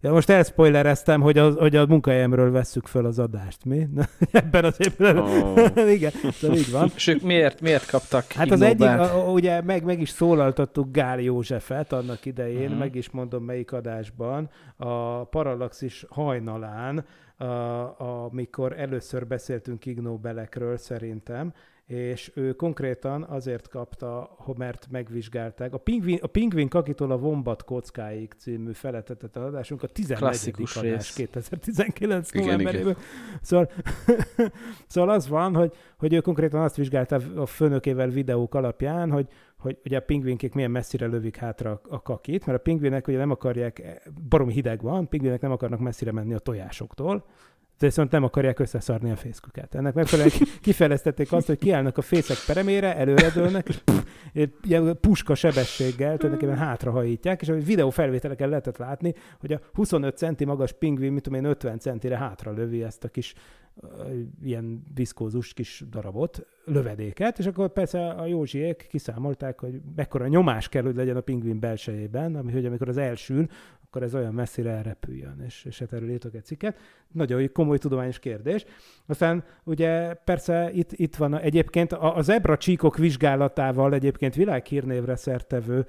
[0.00, 3.88] Ja, most elspoilereztem, hogy, az, hogy a munkahelyemről vesszük föl az adást, mi?
[4.30, 5.42] Ebben az épületben.
[5.42, 5.88] Ó.
[5.96, 6.90] Igen, szóval így van.
[6.94, 10.92] És ők miért, miért kaptak Hát az egyik, a, a, ugye meg, meg is szólaltattuk
[10.92, 12.78] Gál Józsefet annak idején, uh-huh.
[12.78, 17.04] meg is mondom melyik adásban, a Parallaxis hajnalán,
[17.38, 21.52] a, amikor először beszéltünk Ig Nobelekről szerintem,
[21.86, 25.74] és ő konkrétan azért kapta, hogy mert megvizsgálták.
[25.74, 30.22] A Pingvin, a Pingvin kakitól a Vombat kockáig című feletetett adásunk, a 14.
[30.22, 31.12] Klasszikus adás rész.
[31.14, 32.96] 2019 Igen, novemberében.
[33.40, 33.70] Szóval,
[34.88, 39.28] szóval az van, hogy, hogy ő konkrétan azt vizsgálta a főnökével videók alapján, hogy,
[39.58, 43.18] hogy ugye a pingvinkék milyen messzire lövik hátra a- a kakit, mert a pingvinek ugye
[43.18, 47.24] nem akarják, barom hideg van, pingvinek nem akarnak messzire menni a tojásoktól,
[47.78, 49.74] viszont nem akarják összeszarni a fészküket.
[49.74, 54.04] Ennek megfelelően kifejlesztették azt, hogy kiállnak a fészek peremére, előredőlnek, és pff,
[55.00, 60.72] puska sebességgel tulajdonképpen hátrahajítják, és a videó felvételeken lehetett látni, hogy a 25 centi magas
[60.72, 63.34] pingvin, mit tudom én, 50 centire hátra lövi ezt a kis
[64.42, 70.82] ilyen viszkózus kis darabot, lövedéket, és akkor persze a Józsiék kiszámolták, hogy mekkora nyomás kell,
[70.82, 73.46] hogy legyen a pingvin belsejében, ami, hogy amikor az elsül,
[73.96, 76.78] akkor ez olyan messzire elrepüljön, és, és hát erről írtok egy cikket.
[77.12, 78.64] Nagyon komoly tudományos kérdés.
[79.06, 85.86] Aztán ugye persze itt, itt van egyébként a, a zebra csíkok vizsgálatával egyébként világhírnévre szertevő,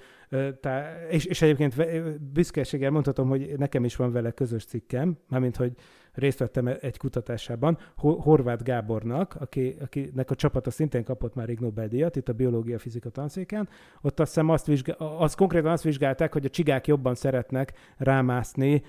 [0.61, 1.75] tá, és, és egyébként
[2.21, 5.71] büszkeséggel mondhatom, hogy nekem is van vele közös cikkem, mármint, hogy
[6.17, 12.15] részt vettem egy kutatásában, Horváth Gábornak, aki, akinek a csapata szintén kapott már Ig Nobel-díjat,
[12.15, 13.69] itt a biológia-fizika tanszéken,
[14.01, 18.81] ott azt hiszem azt, vizsgál, azt konkrétan azt vizsgálták, hogy a csigák jobban szeretnek rámászni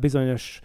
[0.00, 0.60] bizonyos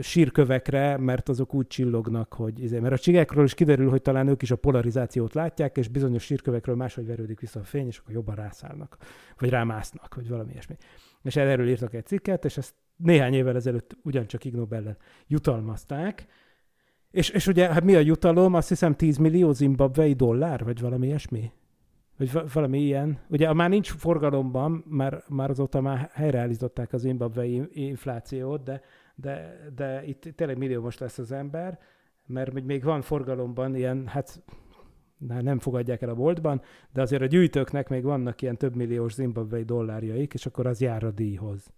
[0.00, 4.42] sírkövekre, mert azok úgy csillognak, hogy izé, mert a csigákról is kiderül, hogy talán ők
[4.42, 8.34] is a polarizációt látják, és bizonyos sírkövekről máshogy verődik vissza a fény, és akkor jobban
[8.34, 8.96] rászállnak,
[9.38, 10.76] vagy rámásznak, vagy valami ilyesmi.
[11.22, 16.26] És erről írtak egy cikket, és ezt néhány évvel ezelőtt ugyancsak Ig Nobel-en jutalmazták,
[17.14, 18.54] és, és ugye, hát mi a jutalom?
[18.54, 21.52] Azt hiszem 10 millió zimbabvei dollár, vagy valami ilyesmi?
[22.18, 23.18] Vagy valami ilyen.
[23.28, 28.80] Ugye már nincs forgalomban, már, már azóta már helyreállították az zimbabvei inflációt, de,
[29.14, 31.78] de, de itt tényleg millió most lesz az ember,
[32.26, 34.42] mert még van forgalomban ilyen, hát
[35.18, 39.64] nem fogadják el a boltban, de azért a gyűjtőknek még vannak ilyen több milliós zimbabvei
[39.64, 41.72] dollárjaik, és akkor az jár a díjhoz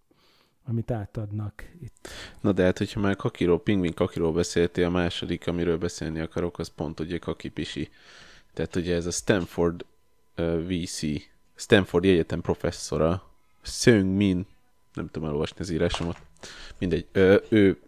[0.68, 2.08] amit átadnak itt.
[2.40, 6.68] Na de hát, hogyha már kakiról, pingvin kakiról beszéltél, a második, amiről beszélni akarok, az
[6.68, 7.90] pont ugye kakipisi.
[8.54, 9.84] Tehát ugye ez a Stanford
[10.36, 11.00] uh, VC,
[11.54, 13.30] Stanford Egyetem professzora,
[13.62, 14.46] Seung Min,
[14.94, 16.18] nem tudom elolvasni az írásomat,
[16.78, 17.78] mindegy, ő, ő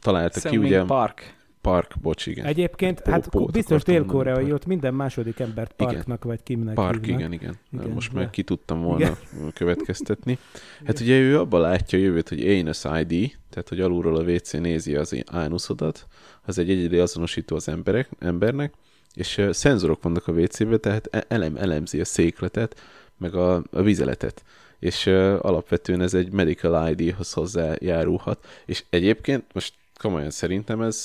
[0.00, 0.84] találta Seung ki, ugye...
[0.84, 1.36] Park.
[1.60, 2.44] Park, bocs, igen.
[2.44, 6.18] Egyébként, Pó, hát Pót biztos dél-koreai, ott minden második embert Parknak igen.
[6.20, 7.20] vagy Kimnek Park, hívnak.
[7.20, 7.58] igen, igen.
[7.72, 7.90] igen.
[7.90, 8.18] Most de...
[8.18, 9.16] már ki tudtam volna igen.
[9.54, 10.38] következtetni.
[10.84, 14.52] Hát ugye ő abban látja a jövőt, hogy anus ID, tehát hogy alulról a WC
[14.52, 16.06] nézi az ánuszodat,
[16.42, 18.74] az egy egyedi azonosító az emberek, embernek,
[19.14, 22.80] és szenzorok vannak a WC-be, tehát e- elem, elemzi a székletet,
[23.16, 24.44] meg a, a vizeletet
[24.78, 28.46] és uh, alapvetően ez egy medical ID-hoz hozzájárulhat.
[28.66, 30.96] És egyébként most komolyan szerintem ez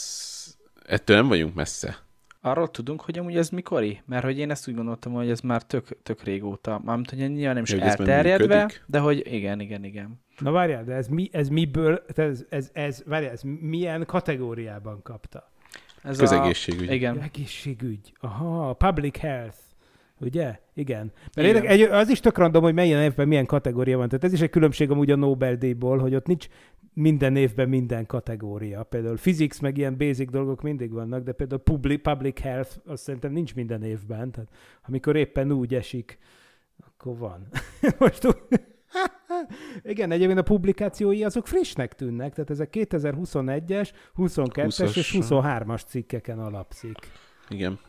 [0.86, 1.98] ettől nem vagyunk messze.
[2.42, 4.02] Arról tudunk, hogy amúgy ez mikori?
[4.06, 6.82] Mert hogy én ezt úgy gondoltam, hogy ez már tök, tök régóta.
[6.84, 10.22] Mármint, hogy nyilván nem is ja, elterjedve, de hogy igen, igen, igen.
[10.40, 15.52] Na várjál, de ez, mi, ez miből, ez, ez, ez, várjál, ez milyen kategóriában kapta?
[16.04, 16.90] Ez Közegészségügy.
[16.90, 17.22] A, igen.
[17.22, 18.14] Egészségügy.
[18.20, 19.58] Aha, public health.
[20.20, 20.60] Ugye?
[20.74, 21.12] Igen.
[21.36, 21.56] Mert Igen.
[21.56, 24.08] Érdek, egy, az is tök random, hogy milyen évben milyen kategória van.
[24.08, 26.48] Tehát ez is egy különbség amúgy a Nobel-díjból, hogy ott nincs
[26.94, 28.84] minden évben minden kategória.
[28.84, 33.32] Például physics, meg ilyen basic dolgok mindig vannak, de például public, public health azt szerintem
[33.32, 34.32] nincs minden évben.
[34.32, 34.50] Tehát
[34.88, 36.18] amikor éppen úgy esik,
[36.86, 37.48] akkor van.
[38.00, 38.28] Most
[39.84, 46.98] igen, egyébként a publikációi azok frissnek tűnnek, tehát ezek 2021-es, 22-es és 23-as cikkeken alapszik.
[47.50, 47.80] Igen.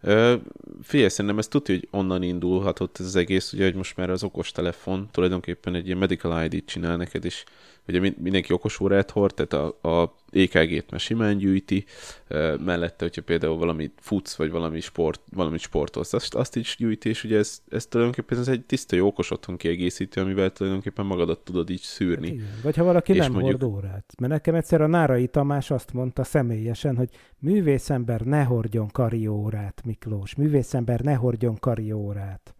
[0.00, 0.36] Ö,
[0.82, 4.22] figyelj, szerintem ez tudja, hogy onnan indulhatott ez az egész, ugye, hogy most már az
[4.22, 7.44] okostelefon tulajdonképpen egy ilyen medical ID-t csinál neked, és
[7.88, 11.84] ugye mindenki okos órát hord, tehát a, a EKG-t már simán gyűjti,
[12.64, 17.24] mellette, hogyha például valamit futsz, vagy valami sport, valamit sportolsz, azt, azt is gyűjti, és
[17.24, 21.70] ugye ez, ez tulajdonképpen ez egy tiszta jó okos otthon kiegészítő, amivel tulajdonképpen magadat tudod
[21.70, 22.26] így szűrni.
[22.26, 22.60] Hát igen.
[22.62, 23.62] Vagy ha valaki és nem mondjuk...
[23.62, 24.12] hord órát.
[24.18, 27.08] Mert nekem egyszer a Nárai Tamás azt mondta személyesen, hogy
[27.38, 30.34] művészember ne hordjon kariórát, Miklós.
[30.34, 32.54] Művészember ne hordjon kariórát.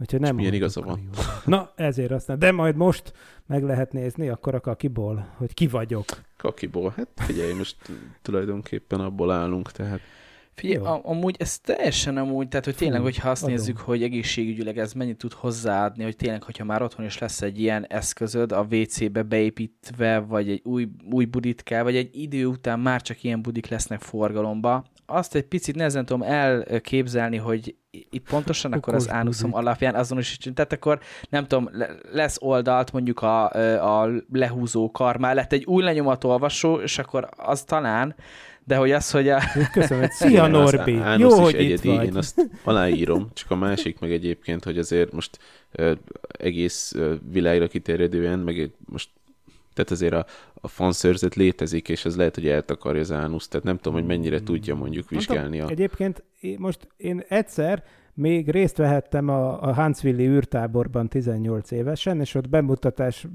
[0.00, 1.10] Úgyhogy nem milyen igaza van.
[1.44, 2.38] Na, ezért aztán.
[2.38, 3.12] De majd most
[3.46, 6.04] meg lehet nézni akkor a kakiból, hogy ki vagyok.
[6.36, 6.92] Kakiból?
[6.96, 7.76] Hát figyelj, most
[8.22, 10.00] tulajdonképpen abból állunk, tehát...
[10.54, 13.54] Figyelj, am- amúgy ez teljesen amúgy, tehát hogy tényleg, hogyha azt adom.
[13.54, 17.60] nézzük, hogy egészségügyileg ez mennyit tud hozzáadni, hogy tényleg, hogyha már otthon is lesz egy
[17.60, 23.02] ilyen eszközöd a WC-be beépítve, vagy egy új, új budit vagy egy idő után már
[23.02, 28.94] csak ilyen budik lesznek forgalomba, azt egy picit nehezen tudom elképzelni, hogy itt pontosan akkor
[28.94, 30.56] az ánuszom alapján azonosítsunk.
[30.56, 31.70] Tehát akkor nem tudom,
[32.12, 33.44] lesz oldalt mondjuk a,
[34.02, 38.14] a lehúzó kar mellett egy új lenyomatolvasó, és akkor az talán,
[38.64, 39.40] de hogy az, hogy a...
[39.72, 42.06] Köszönöm, szia Norbi, jó, hogy egyedi, itt vagy.
[42.06, 45.38] Én azt aláírom, csak a másik meg egyébként, hogy azért most
[46.38, 46.94] egész
[47.30, 49.08] világra kiterjedően, meg most
[49.84, 53.76] tehát azért a, a fanszörzet létezik, és ez lehet, hogy eltakarja az ánusz, tehát nem
[53.76, 55.60] tudom, hogy mennyire tudja mondjuk vizsgálni.
[55.60, 55.68] A...
[55.68, 56.24] Egyébként
[56.58, 63.26] most én egyszer még részt vehettem a, a Huntsville űrtáborban 18 évesen, és ott bemutatás,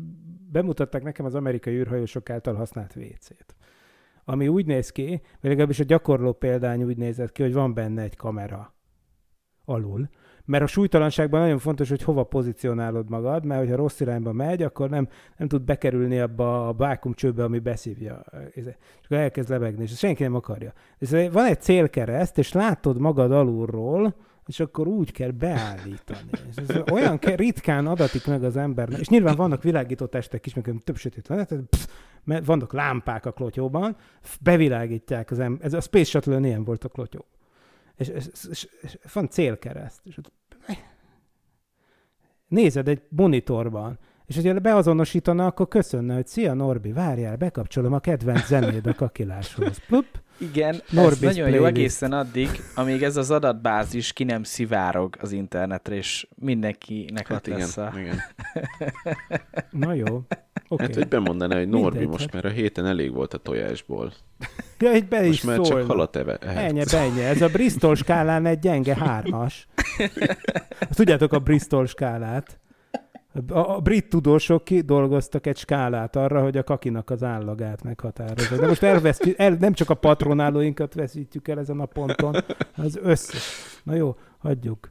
[0.52, 3.56] bemutatták nekem az amerikai űrhajósok által használt WC-t.
[4.26, 5.08] ami úgy néz ki,
[5.42, 8.76] vagy legalábbis a gyakorló példány úgy nézett ki, hogy van benne egy kamera
[9.66, 10.10] alul.
[10.46, 14.90] Mert a súlytalanságban nagyon fontos, hogy hova pozícionálod magad, mert hogyha rossz irányba megy, akkor
[14.90, 18.24] nem, nem tud bekerülni abba a vákumcsőbe, ami beszívja.
[18.52, 18.66] És
[19.06, 20.74] akkor elkezd lebegni, és senki nem akarja.
[20.98, 24.16] És van egy célkereszt, és látod magad alulról,
[24.48, 26.30] és akkor úgy kell beállítani.
[26.50, 29.00] És ez olyan ke- ritkán adatik meg az embernek.
[29.00, 31.88] És nyilván vannak világító testek is, meg több sötét van, tehát, pff,
[32.24, 33.96] mert vannak lámpák a klotyóban,
[34.42, 35.66] bevilágítják az ember.
[35.66, 37.26] Ez a Space Shuttle-ön ilyen volt a klotyó.
[37.98, 40.00] És, és, és, és van célkereszt.
[40.04, 40.32] És ott,
[42.48, 48.46] nézed egy monitorban, és hogyha beazonosítana, akkor köszönne, hogy szia Norbi, várjál, bekapcsolom a kedvenc
[48.46, 49.78] zenéd a kakiláshoz.
[49.88, 50.06] Plup,
[50.38, 51.78] Igen, Norbi's ez nagyon jó playlist.
[51.78, 57.48] egészen addig, amíg ez az adatbázis ki nem szivárog az internetre, és mindenkinek Hát ott
[57.48, 57.94] igen, lesz a...
[57.98, 58.20] igen.
[59.86, 60.22] na jó.
[60.68, 60.86] Okay.
[60.86, 62.34] Hát, hogy bemondaná, hogy Norbi Mindegy, most hát.
[62.34, 64.14] már a héten elég volt a tojásból.
[64.80, 66.38] Ja, egy be is Most már csak halat eve.
[66.38, 67.22] Ennyi, ennyi.
[67.22, 69.68] Ez a Bristol skálán egy gyenge hármas.
[70.96, 72.60] Tudjátok a Bristol skálát?
[73.48, 78.56] A, brit tudósok kidolgoztak egy skálát arra, hogy a kakinak az állagát meghatározza.
[78.56, 82.36] De most elvesztjük, el, nem csak a patronálóinkat veszítjük el ezen a ponton,
[82.76, 83.44] az összes.
[83.84, 84.90] Na jó, hagyjuk.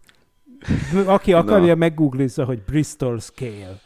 [1.06, 1.74] Aki akarja, Na.
[1.74, 3.80] meggooglizza, hogy Bristol Scale.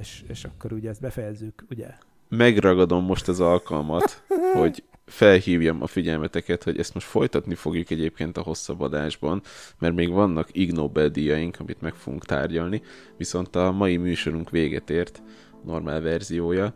[0.00, 1.88] És, és akkor ugye ezt befejezzük, ugye?
[2.28, 4.22] Megragadom most az alkalmat,
[4.60, 9.42] hogy felhívjam a figyelmeteket, hogy ezt most folytatni fogjuk egyébként a hosszabb adásban,
[9.78, 12.82] mert még vannak Ig Nobel-díjaink, amit meg fogunk tárgyalni,
[13.16, 15.22] viszont a mai műsorunk véget ért,
[15.64, 16.74] normál verziója.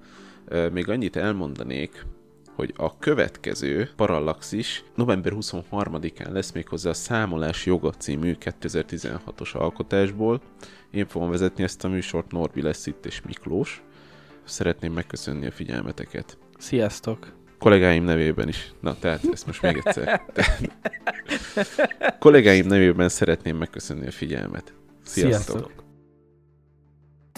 [0.73, 2.07] Még annyit elmondanék,
[2.57, 10.41] hogy a következő Parallaxis november 23-án lesz méghozzá a Számolás Joga című 2016-os alkotásból.
[10.91, 13.83] Én fogom vezetni ezt a műsort, Norbi lesz itt és Miklós.
[14.45, 16.39] Szeretném megköszönni a figyelmeteket.
[16.59, 17.33] Sziasztok!
[17.59, 18.73] Kollégáim nevében is.
[18.81, 20.23] Na, tehát ezt most még egyszer.
[22.19, 24.75] Kollégáim nevében szeretném megköszönni a figyelmet.
[25.05, 25.57] Sziasztok!
[25.57, 25.86] Sziasztok.